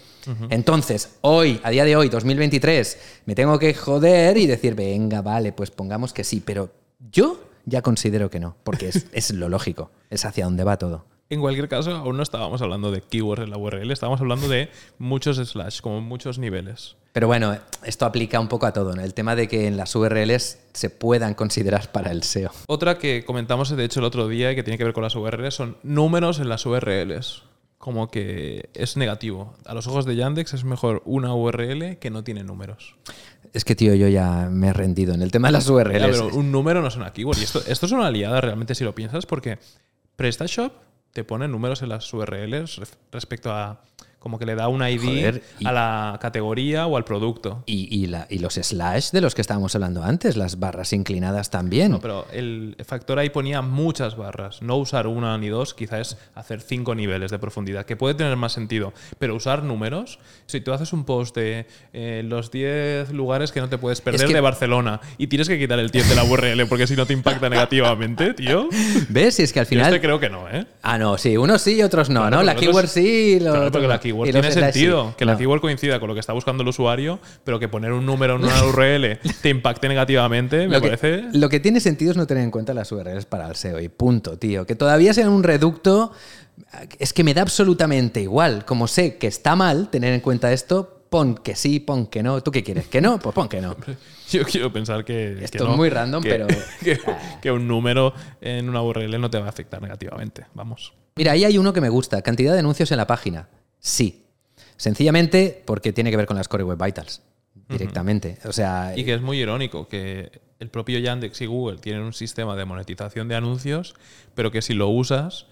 [0.51, 5.53] Entonces, hoy, a día de hoy, 2023, me tengo que joder y decir, venga, vale,
[5.53, 6.70] pues pongamos que sí, pero
[7.11, 11.07] yo ya considero que no, porque es, es lo lógico, es hacia dónde va todo.
[11.33, 14.68] En cualquier caso, aún no estábamos hablando de keywords en la URL, estábamos hablando de
[14.99, 16.97] muchos slash, como muchos niveles.
[17.14, 19.01] Pero bueno, esto aplica un poco a todo, ¿no?
[19.01, 22.51] El tema de que en las URLs se puedan considerar para el SEO.
[22.66, 25.16] Otra que comentamos, de hecho, el otro día y que tiene que ver con las
[25.16, 27.45] URLs son números en las URLs.
[27.78, 29.55] como que es negativo.
[29.64, 32.95] A los ojos de Yandex es mejor una URL que no tiene números.
[33.55, 35.99] Es que, tío, yo ya me he rendido en el tema de las URLs.
[35.99, 37.39] Ya, pero un número no es una keyword.
[37.39, 39.59] Y esto, esto es una aliada realmente si lo piensas, porque
[40.16, 43.81] PrestaShop te pone números en las URLs respecto a
[44.23, 47.62] como que le da un ID Joder, y- a la categoría o al producto.
[47.66, 51.51] Y, y la- y los slash de los que estábamos hablando antes, las barras inclinadas
[51.51, 51.91] también.
[51.93, 54.62] No, pero el factor ahí ponía muchas barras.
[54.62, 58.37] No usar una ni dos, quizás es hacer cinco niveles de profundidad, que puede tener
[58.37, 58.93] más sentido.
[59.18, 63.68] Pero usar números, si tú haces un post de eh, los 10 lugares que no
[63.68, 66.66] te puedes perder que- de Barcelona y tienes que quitar el 10 de la URL
[66.66, 68.68] porque si no te impacta negativamente, tío.
[69.09, 69.35] ¿Ves?
[69.37, 69.87] Si es que al Yo final.
[69.95, 70.66] este creo que no, ¿eh?
[70.83, 72.43] Ah, no, sí, unos sí y otros no, Claro, ¿no?
[72.43, 75.15] La keyword sí y lo Claro, porque la keyword Y los tiene sentido.
[75.17, 75.39] Que la No.
[75.39, 78.45] keyword coincida con lo que está buscando el usuario, pero que poner un número en
[78.45, 81.25] una URL te impacte negativamente, me Lo que, parece.
[81.33, 83.89] lo que tiene sentido es no tener en cuenta las URLs para el SEO y
[83.89, 84.67] punto, tío.
[84.67, 86.13] Que todavía sea un reducto,
[86.99, 88.65] es que me da absolutamente igual.
[88.65, 92.43] Como sé que está mal tener en cuenta esto, pon que sí, pon que no.
[92.43, 92.87] ¿Tú qué quieres?
[92.87, 93.19] ¿Que no?
[93.19, 93.77] Pues pon que no.
[94.31, 95.45] Yo quiero pensar que.
[95.45, 96.47] Esto que es muy random, que- pero-
[96.83, 96.99] Que,
[97.43, 100.47] que un número en una URL no te va a afectar negativamente.
[100.55, 100.95] Vamos.
[101.17, 102.23] Mira, ahí hay uno que me gusta.
[102.23, 103.49] Cantidad de anuncios en la página.
[103.83, 104.24] Sí.
[104.76, 107.20] Sencillamente porque tiene que ver con las Core Web Vitals.
[107.68, 108.39] Directamente.
[108.45, 112.12] O sea, Y que es muy irónico que el propio Yandex y Google tienen un
[112.12, 113.95] sistema de monetización de anuncios,
[114.35, 115.47] pero que si lo usas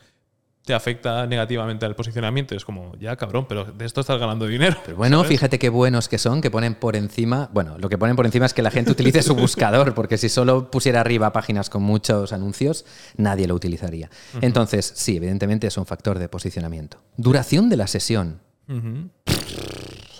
[0.64, 2.54] te afecta negativamente al posicionamiento.
[2.54, 4.76] Es como, ya cabrón, pero de esto estás ganando dinero.
[4.84, 5.30] Pero bueno, ¿sabes?
[5.30, 7.48] fíjate qué buenos que son, que ponen por encima.
[7.52, 10.28] Bueno, lo que ponen por encima es que la gente utilice su buscador, porque si
[10.28, 12.84] solo pusiera arriba páginas con muchos anuncios,
[13.16, 14.10] nadie lo utilizaría.
[14.40, 16.98] Entonces, sí, evidentemente es un factor de posicionamiento.
[17.16, 18.40] Duración de la sesión.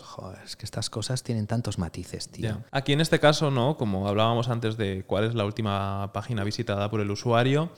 [0.03, 2.63] Joder, es que estas cosas tienen tantos matices, tío.
[2.73, 3.77] Aquí en este caso, ¿no?
[3.77, 7.71] Como hablábamos antes de cuál es la última página visitada por el usuario,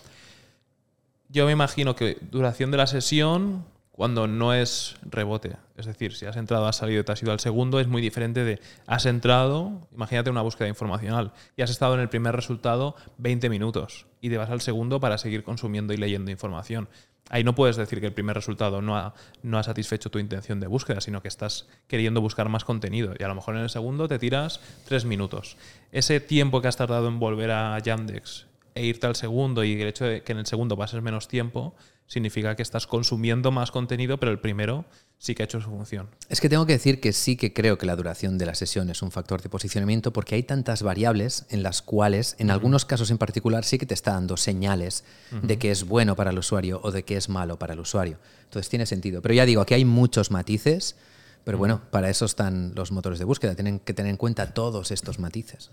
[1.32, 6.26] yo me imagino que duración de la sesión, cuando no es rebote, es decir, si
[6.26, 9.88] has entrado, has salido te has ido al segundo, es muy diferente de has entrado,
[9.92, 14.36] imagínate una búsqueda informacional, y has estado en el primer resultado 20 minutos y te
[14.36, 16.88] vas al segundo para seguir consumiendo y leyendo información.
[17.30, 20.60] Ahí no puedes decir que el primer resultado no ha, no ha satisfecho tu intención
[20.60, 23.14] de búsqueda, sino que estás queriendo buscar más contenido.
[23.18, 25.56] Y a lo mejor en el segundo te tiras tres minutos.
[25.92, 29.88] Ese tiempo que has tardado en volver a Yandex e irte al segundo y el
[29.88, 31.74] hecho de que en el segundo pases menos tiempo
[32.06, 34.84] significa que estás consumiendo más contenido, pero el primero
[35.18, 36.08] sí que ha hecho su función.
[36.28, 38.90] Es que tengo que decir que sí que creo que la duración de la sesión
[38.90, 43.10] es un factor de posicionamiento porque hay tantas variables en las cuales, en algunos casos
[43.10, 45.04] en particular, sí que te está dando señales
[45.42, 48.18] de que es bueno para el usuario o de que es malo para el usuario.
[48.44, 49.22] Entonces tiene sentido.
[49.22, 50.96] Pero ya digo, aquí hay muchos matices,
[51.44, 53.54] pero bueno, para eso están los motores de búsqueda.
[53.54, 55.70] Tienen que tener en cuenta todos estos matices.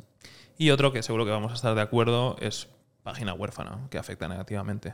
[0.58, 2.68] Y otro que seguro que vamos a estar de acuerdo es
[3.10, 4.94] página huérfana, que afecta negativamente.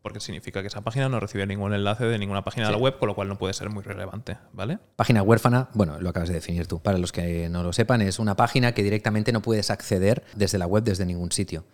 [0.00, 2.98] Porque significa que esa página no recibe ningún enlace de ninguna página de la web,
[2.98, 4.78] con lo cual no puede ser muy relevante, ¿vale?
[4.96, 6.80] Página huérfana, bueno, lo acabas de definir tú.
[6.82, 10.58] Para los que no lo sepan, es una página que directamente no puedes acceder desde
[10.58, 11.64] la web, desde ningún sitio.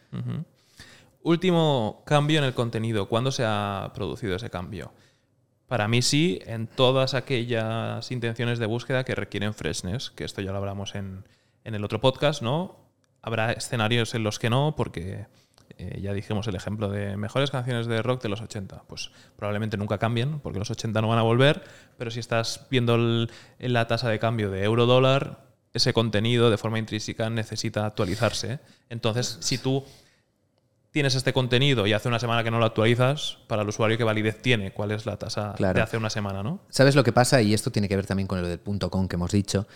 [1.22, 3.08] Último cambio en el contenido.
[3.08, 4.92] ¿Cuándo se ha producido ese cambio?
[5.66, 10.52] Para mí sí, en todas aquellas intenciones de búsqueda que requieren freshness, que esto ya
[10.52, 11.24] lo hablamos en,
[11.64, 12.76] en el otro podcast, ¿no?
[13.22, 15.26] Habrá escenarios en los que no, porque
[15.78, 18.82] eh, ya dijimos el ejemplo de mejores canciones de rock de los 80.
[18.88, 21.62] Pues probablemente nunca cambien, porque los 80 no van a volver,
[21.96, 26.78] pero si estás viendo el- la tasa de cambio de euro-dólar, ese contenido de forma
[26.78, 28.58] intrínseca necesita actualizarse.
[28.90, 29.84] Entonces, si tú
[30.90, 34.04] tienes este contenido y hace una semana que no lo actualizas, para el usuario, ¿qué
[34.04, 34.72] validez tiene?
[34.72, 35.74] ¿Cuál es la tasa Claro.
[35.76, 36.60] de hace una semana, no?
[36.70, 37.42] ¿Sabes lo que pasa?
[37.42, 39.66] Y esto tiene que ver también con lo del punto com que hemos dicho.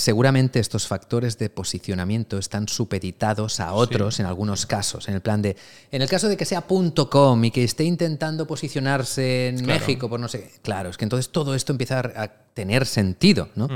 [0.00, 5.08] Seguramente estos factores de posicionamiento están supeditados a otros en algunos casos.
[5.08, 5.56] En el plan de.
[5.92, 9.80] En el caso de que sea punto .com y que esté intentando posicionarse en Claro.
[9.80, 10.52] México por no sé.
[10.62, 13.68] Claro, es que entonces todo esto empieza a a tener sentido, ¿no?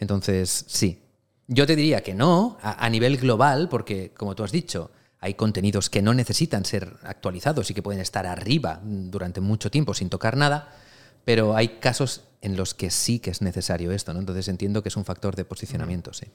[0.00, 1.02] Entonces, sí.
[1.48, 5.34] Yo te diría que no, a, a nivel global, porque, como tú has dicho, hay
[5.34, 10.08] contenidos que no necesitan ser actualizados y que pueden estar arriba durante mucho tiempo sin
[10.08, 10.72] tocar nada,
[11.24, 14.20] pero hay casos en los que sí que es necesario esto, ¿no?
[14.20, 16.26] Entonces entiendo que es un factor de posicionamiento, sí.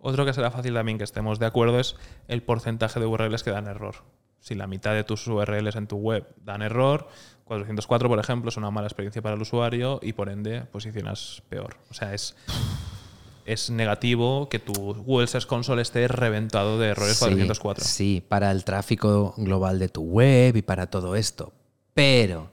[0.00, 1.96] Otro que será fácil también que estemos de acuerdo es
[2.28, 3.96] el porcentaje de URLs que dan error.
[4.40, 7.08] Si la mitad de tus URLs en tu web dan error,
[7.44, 11.78] 404, por ejemplo, es una mala experiencia para el usuario y por ende posicionas peor.
[11.90, 12.36] O sea, es,
[13.44, 17.84] es negativo que tu Google Search Console esté reventado de errores Sí, 404.
[17.84, 21.52] Sí, para el tráfico global de tu web y para todo esto.
[21.94, 22.50] Pero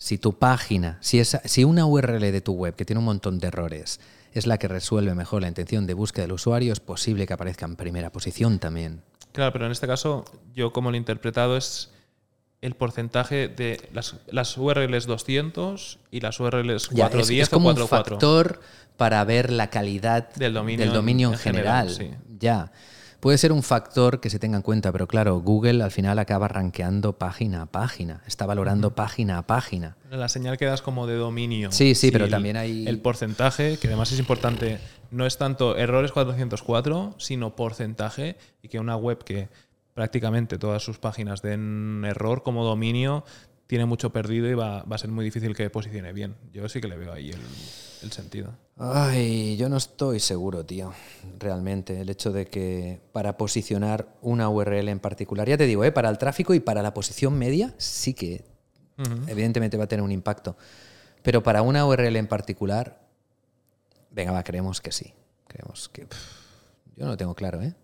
[0.00, 3.38] si tu página, si, esa, si una URL de tu web que tiene un montón
[3.38, 4.00] de errores
[4.32, 7.66] es la que resuelve mejor la intención de búsqueda del usuario, es posible que aparezca
[7.66, 9.02] en primera posición también.
[9.32, 10.24] Claro, pero en este caso,
[10.54, 11.90] yo como lo he interpretado es
[12.62, 17.68] el porcentaje de las, las URLs 200 y las URLs Ya, 410 es, es como
[17.68, 18.16] o un 44.
[18.16, 18.60] factor
[18.96, 21.88] para ver la calidad Del dominio del dominio en, en general.
[21.90, 22.36] general, sí.
[22.38, 22.72] Ya.
[23.20, 26.48] Puede ser un factor que se tenga en cuenta, pero claro, Google al final acaba
[26.48, 29.96] rankeando página a página, está valorando página a página.
[30.10, 31.70] La señal que das como de dominio.
[31.70, 34.78] Sí, sí, pero el- también hay- El porcentaje, que además es importante,
[35.10, 39.50] no es tanto errores 404, sino porcentaje, y que una web que
[39.92, 43.24] prácticamente todas sus páginas den error como dominio,
[43.66, 46.36] tiene mucho perdido y va, va a ser muy difícil que posicione bien.
[46.54, 47.40] Yo sí que le veo ahí el,
[48.02, 48.52] el sentido.
[48.78, 50.92] Ay, yo no estoy seguro, tío,
[51.38, 52.00] realmente.
[52.00, 55.92] El hecho de que para posicionar una URL en particular, ya te digo, ¿eh?
[55.92, 58.44] para el tráfico y para la posición media, sí que
[59.28, 60.56] evidentemente va a tener un impacto.
[61.22, 63.00] Pero para una URL en particular,
[64.10, 65.12] venga, va, creemos que sí.
[65.46, 66.06] Creemos que...
[66.06, 66.40] pff,
[66.96, 67.74] yo no lo tengo claro, ¿eh?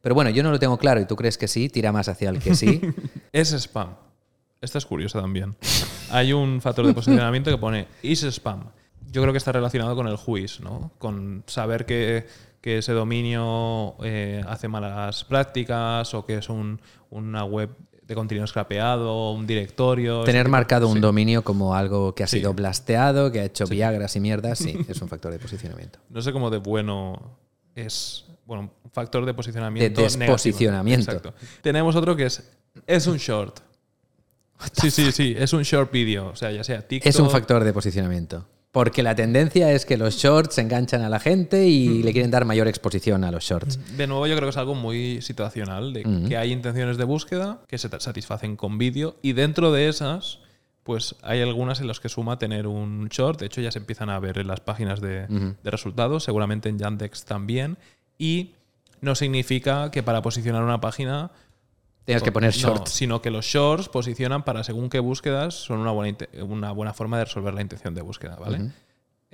[0.00, 2.30] Pero bueno, yo no lo tengo claro y tú crees que sí, tira más hacia
[2.30, 2.80] el que sí.
[3.32, 3.96] Es spam.
[4.60, 5.56] Esta es curiosa también.
[6.10, 8.70] Hay un factor de posicionamiento que pone is spam.
[9.16, 10.90] Yo creo que está relacionado con el whois, ¿no?
[10.98, 12.26] Con saber que,
[12.60, 17.70] que ese dominio eh, hace malas prácticas o que es un- una web
[18.02, 20.22] de contenido scrapeado, un directorio.
[20.24, 21.00] Tener marcado un sí.
[21.00, 22.40] dominio como algo que ha Sí.
[22.40, 25.98] sido blasteado, que ha hecho viagras y mierdas, sí, es un factor de posicionamiento.
[26.10, 27.38] No sé cómo de bueno
[27.74, 28.26] es.
[28.44, 30.02] Bueno, un factor de posicionamiento.
[30.02, 30.20] De negativo.
[30.34, 31.10] desposicionamiento.
[31.10, 31.34] Exacto.
[31.62, 32.48] Tenemos otro que es.
[32.86, 33.60] Es un short.
[34.74, 35.34] Sí, sí, sí.
[35.36, 36.28] Es un short video.
[36.28, 37.08] O sea, ya sea TikTok.
[37.08, 38.46] Es un factor de posicionamiento.
[38.76, 42.44] Porque la tendencia es que los shorts enganchan a la gente y le quieren dar
[42.44, 43.78] mayor exposición a los shorts.
[43.96, 46.28] De nuevo, yo creo que es algo muy situacional, de Ujú.
[46.28, 50.40] que hay intenciones de búsqueda que se satisfacen con vídeo y dentro de esas,
[50.82, 53.40] pues hay algunas en las que suma tener un short.
[53.40, 55.26] De hecho, ya se empiezan a ver en las páginas de
[55.64, 57.78] resultados, seguramente en Yandex también.
[58.18, 58.50] Y
[59.00, 61.30] no significa que para posicionar una página
[62.06, 62.90] Tienes que poner no, shorts.
[62.92, 67.18] sino que los shorts posicionan para según qué búsquedas son una buena, una buena forma
[67.18, 68.70] de resolver la intención de búsqueda, ¿vale?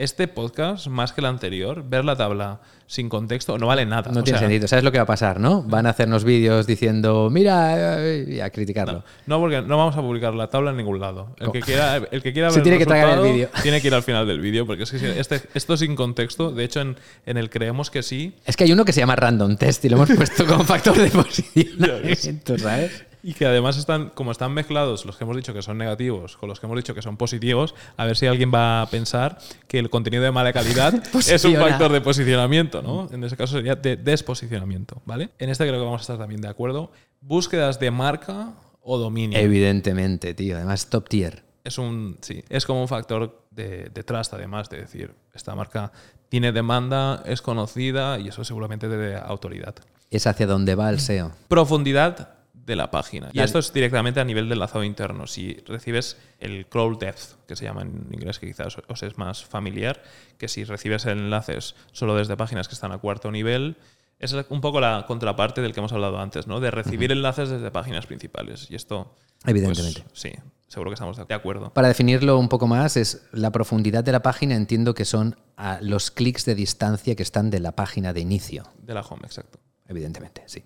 [0.03, 4.11] Este podcast, más que el anterior, ver la tabla sin contexto no vale nada.
[4.11, 4.67] No O tiene sea, sentido.
[4.67, 5.63] ¿Sabes lo que va a pasar, no?
[5.63, 9.05] Van a hacernos vídeos diciendo, mira, eh, y a criticarlo.
[9.27, 11.37] No, porque no vamos a publicar la tabla en ningún lado.
[11.39, 13.49] El que quiera, el que quiera Se ver tiene que tragar el vídeo.
[13.63, 16.65] Tiene que ir al final del vídeo, porque es que este, esto sin contexto, de
[16.65, 19.57] hecho, en, en el creemos que sí, Es que hay uno que se llama Random
[19.57, 23.05] Test y lo hemos puesto como factor de posicionamiento, ¿sabes?
[23.23, 26.49] Y que además están, como están mezclados los que hemos dicho que son negativos con
[26.49, 29.79] los que hemos dicho que son positivos, a ver si alguien va a pensar que
[29.79, 30.95] el contenido de mala calidad
[31.29, 33.09] es un factor de posicionamiento, ¿no?
[33.13, 35.31] En ese caso sería de desposicionamiento, ¿vale?
[35.39, 36.91] En este creo que vamos a estar también de acuerdo.
[37.21, 39.39] Búsquedas de marca o dominio.
[39.39, 40.57] Evidentemente, tío.
[40.57, 41.45] Además, top tier.
[41.65, 45.93] es un sí, es como un factor de, de trust además de decir esta marca
[46.29, 49.75] tiene demanda es conocida y eso seguramente de autoridad
[50.11, 51.31] Es hacia donde va el SEO.
[51.49, 56.17] profundidad de la página y esto es directamente a nivel del enlazado interno si recibes
[56.39, 60.03] el crawl depth que se llama en inglés que quizás os es más familiar
[60.39, 63.77] que si recibes enlaces solo desde páginas que están a cuarto nivel
[64.23, 66.61] es un poco la contraparte del que hemos hablado antes, ¿no?
[66.61, 68.71] De recibir enlaces desde páginas principales.
[68.71, 69.17] Y esto.
[69.43, 70.05] pues, Evidentemente.
[70.13, 70.31] sí,
[70.69, 71.75] seguro que estamos de acuerdo.
[71.75, 75.81] Para definirlo un poco más, es la profundidad de la página, entiendo que son a
[75.83, 78.63] los clics de distancia que están de la página de inicio.
[78.79, 79.59] De la home, exacto.
[79.89, 80.63] Evidentemente, sí.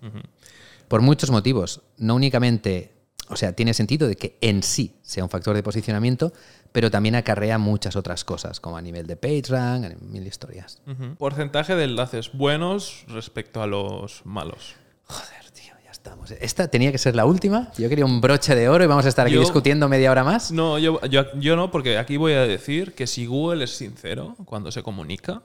[0.87, 1.81] Por muchos motivos.
[1.97, 2.93] No únicamente,
[3.29, 6.31] o sea, tiene sentido de que en sí sea un factor de posicionamiento,
[6.71, 10.81] pero también acarrea muchas otras cosas, como a nivel de PageRank, a mil historias.
[11.17, 14.75] Porcentaje de enlaces buenos respecto a los malos.
[15.05, 16.31] Joder, tío, ya estamos.
[16.31, 17.71] Esta tenía que ser la última.
[17.77, 20.23] Yo quería un broche de oro y vamos a estar aquí Yo- discutiendo media hora
[20.23, 20.51] más.
[20.51, 24.35] No, yo, yo, yo no, porque aquí voy a decir que si Google es sincero
[24.45, 25.41] cuando se comunica,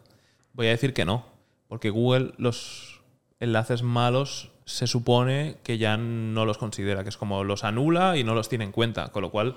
[0.53, 1.25] voy a decir que no.
[1.69, 3.01] Porque Google los
[3.41, 8.25] enlaces malos se supone que ya no los considera, que es como los anula y
[8.25, 9.09] no los tiene en cuenta.
[9.09, 9.57] Con lo cual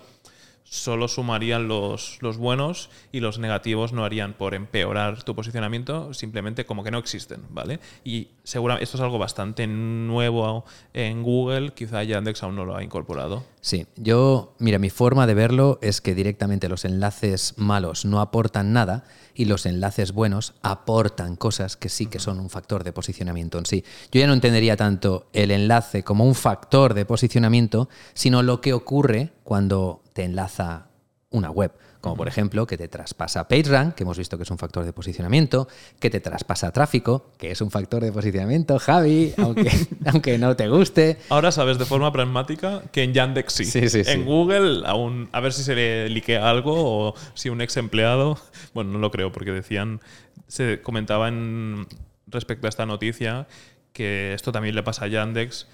[0.65, 6.65] solo sumarían los, los buenos y los negativos no harían por empeorar tu posicionamiento, simplemente
[6.65, 7.79] como que no existen, ¿vale?
[8.03, 12.83] Y seguramente esto es algo bastante nuevo en Google, quizá Yandex aún no lo ha
[12.83, 13.45] incorporado.
[13.61, 18.73] Sí, yo, mira, mi forma de verlo es que directamente los enlaces malos no aportan
[18.73, 19.05] nada
[19.35, 23.65] y los enlaces buenos aportan cosas que sí que son un factor de posicionamiento en
[23.65, 23.83] sí.
[24.11, 28.73] Yo ya no entendería tanto el enlace como un factor de posicionamiento, sino lo que
[28.73, 30.87] ocurre cuando te enlaza
[31.29, 31.73] una web.
[32.05, 34.93] Como por ejemplo que te traspasa PageRank, que hemos visto que es un factor de
[34.93, 35.67] posicionamiento,
[35.99, 39.71] que te traspasa tráfico, que es un factor de posicionamiento, Javi, aunque,
[40.05, 41.17] aunque no te guste.
[41.29, 43.65] Ahora sabes de forma pragmática que en Yandex sí.
[43.65, 44.11] Sí, sí, sí.
[44.11, 48.37] En Google aún, a ver si se le liquea algo o si un ex empleado,
[48.75, 49.99] bueno, no lo creo porque decían,
[50.47, 51.87] se comentaba en,
[52.27, 53.47] respecto a esta noticia
[53.93, 55.65] que esto también le pasa a Yandex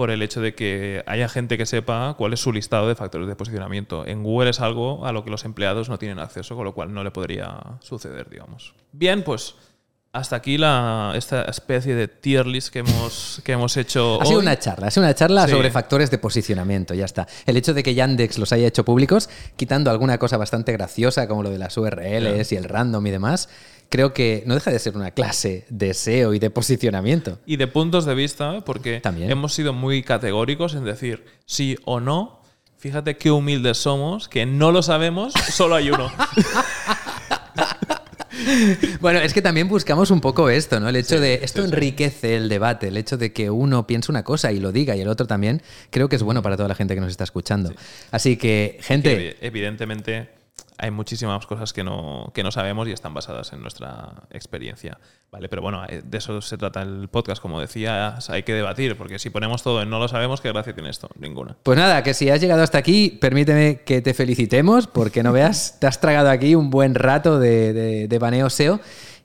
[0.00, 3.28] por el hecho de que haya gente que sepa cuál es su listado de factores
[3.28, 4.06] de posicionamiento.
[4.06, 6.94] En Google es algo a lo que los empleados no tienen acceso, con lo cual
[6.94, 8.72] no le podría suceder, digamos.
[8.92, 9.56] Bien, pues
[10.14, 14.22] hasta aquí la, esta especie de tier list que hemos, que hemos hecho.
[14.22, 14.42] Ha sido hoy.
[14.46, 15.52] una charla, ha sido una charla Sí.
[15.52, 17.28] sobre factores de posicionamiento, ya está.
[17.44, 21.42] El hecho de que Yandex los haya hecho públicos, quitando alguna cosa bastante graciosa como
[21.42, 23.50] lo de las URLs y el random y demás,
[23.90, 27.38] creo que no deja de ser una clase de SEO y de posicionamiento.
[27.44, 29.30] Y de puntos de vista, porque También.
[29.30, 32.40] hemos sido muy categóricos en decir sí o no.
[32.78, 36.10] Fíjate qué humildes somos, que no lo sabemos, solo hay uno.
[39.00, 40.88] Bueno, es que también buscamos un poco esto, ¿no?
[40.88, 41.74] El hecho Sí, de esto sí, sí.
[41.74, 45.00] enriquece el debate, el hecho de que uno piense una cosa y lo diga y
[45.00, 47.72] el otro también, creo que es bueno para toda la gente que nos está escuchando.
[48.10, 50.28] Así que, gente, Que, evidentemente
[50.80, 54.98] hay muchísimas cosas que no, que no sabemos y están basadas en nuestra experiencia.
[55.30, 55.48] ¿Vale?
[55.48, 59.18] Pero bueno, eh, de eso se trata el podcast, como decías, hay que debatir, porque
[59.18, 61.08] si ponemos todo en no lo sabemos, ¿qué gracia tiene esto?
[61.18, 61.56] Ninguna.
[61.62, 65.78] Pues nada, que si has llegado hasta aquí, permíteme que te felicitemos, porque no veas,
[65.78, 68.80] te has tragado aquí un buen rato de, de, de baneo SEO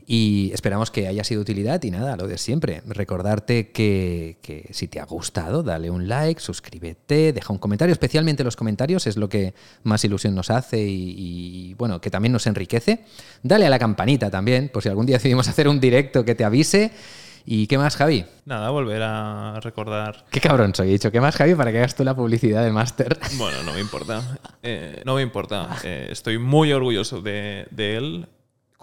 [0.07, 2.81] y esperamos que haya sido de utilidad y nada, lo de siempre.
[2.85, 8.43] Recordarte que, que si te ha gustado, dale un like, suscríbete, deja un comentario, especialmente
[8.43, 12.45] los comentarios es lo que más ilusión nos hace y, y, bueno, que también nos
[12.45, 13.03] enriquece.
[13.41, 16.43] Dale a la campanita también, por si algún día decidimos hacer un directo que te
[16.43, 16.91] avise.
[17.47, 18.25] ¿Y qué más, Javi?
[18.45, 21.11] Nada, volver a recordar Qué cabrón soy, he dicho.
[21.11, 23.19] ¿Qué más, Javi, para que hagas tú la publicidad del máster?
[23.37, 24.39] Bueno, no me importa.
[24.63, 25.77] Eh, no me importa.
[25.83, 28.27] Eh, estoy muy orgulloso de, de él,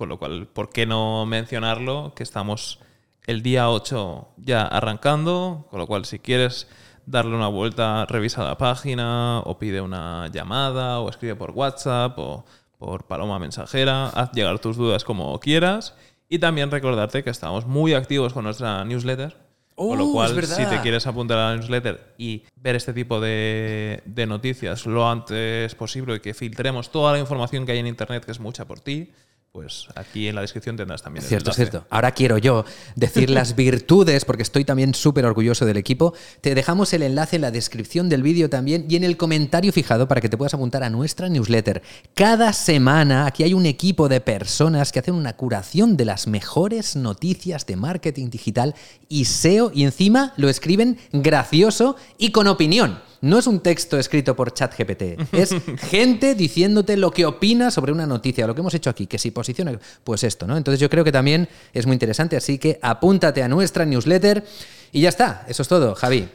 [0.02, 2.12] con lo cual, ¿por qué no mencionarlo?
[2.16, 2.80] Que estamos
[3.24, 6.66] el día 8 ya arrancando, con lo cual, si quieres
[7.06, 12.44] darle una vuelta, revisa la página, o pide una llamada, o escribe por WhatsApp, o
[12.78, 15.94] por paloma mensajera, haz llegar tus dudas como quieras.
[16.28, 19.36] Y también recordarte que estamos muy activos con nuestra newsletter.
[19.76, 23.20] Con lo Oh, cual, si te quieres apuntar a la newsletter y ver este tipo
[23.20, 27.86] de, de noticias lo antes posible y que filtremos toda la información que hay en
[27.86, 29.12] Internet, que es mucha por ti,
[29.52, 31.68] pues aquí en la descripción tendrás también el Cierto, enlace.
[31.70, 31.86] cierto.
[31.90, 32.64] Ahora quiero yo
[32.96, 36.14] decir las virtudes, porque estoy también súper orgulloso del equipo.
[36.40, 40.08] Te dejamos el enlace en la descripción del vídeo también y en el comentario fijado
[40.08, 41.82] para que te puedas apuntar a nuestra newsletter.
[42.14, 46.96] Cada semana aquí hay un equipo de personas que hacen una curación de las mejores
[46.96, 48.74] noticias de marketing digital
[49.10, 53.00] y SEO y encima lo escriben gracioso y con opinión.
[53.22, 55.54] No es un texto escrito por ChatGPT, es
[55.90, 59.30] gente diciéndote lo que opina sobre una noticia, lo que hemos hecho aquí, que si
[59.30, 60.56] posiciona, pues esto, ¿no?
[60.56, 64.44] Entonces yo creo que también es muy interesante, así que apúntate a nuestra newsletter
[64.90, 66.28] y ya está, eso es todo, Javi.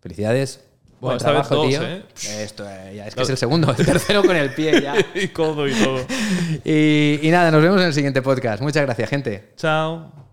[0.00, 0.60] Felicidades.
[1.00, 1.82] Bueno, Buen trabajo, dos, tío.
[1.82, 2.02] ¿eh?
[2.42, 4.96] Esto, eh, ya, es que es el segundo, el tercero con el pie ya.
[5.14, 6.04] y codo y todo.
[6.64, 8.62] Y, y nada, nos vemos en el siguiente podcast.
[8.62, 9.52] Muchas gracias, gente.
[9.56, 10.27] Chao.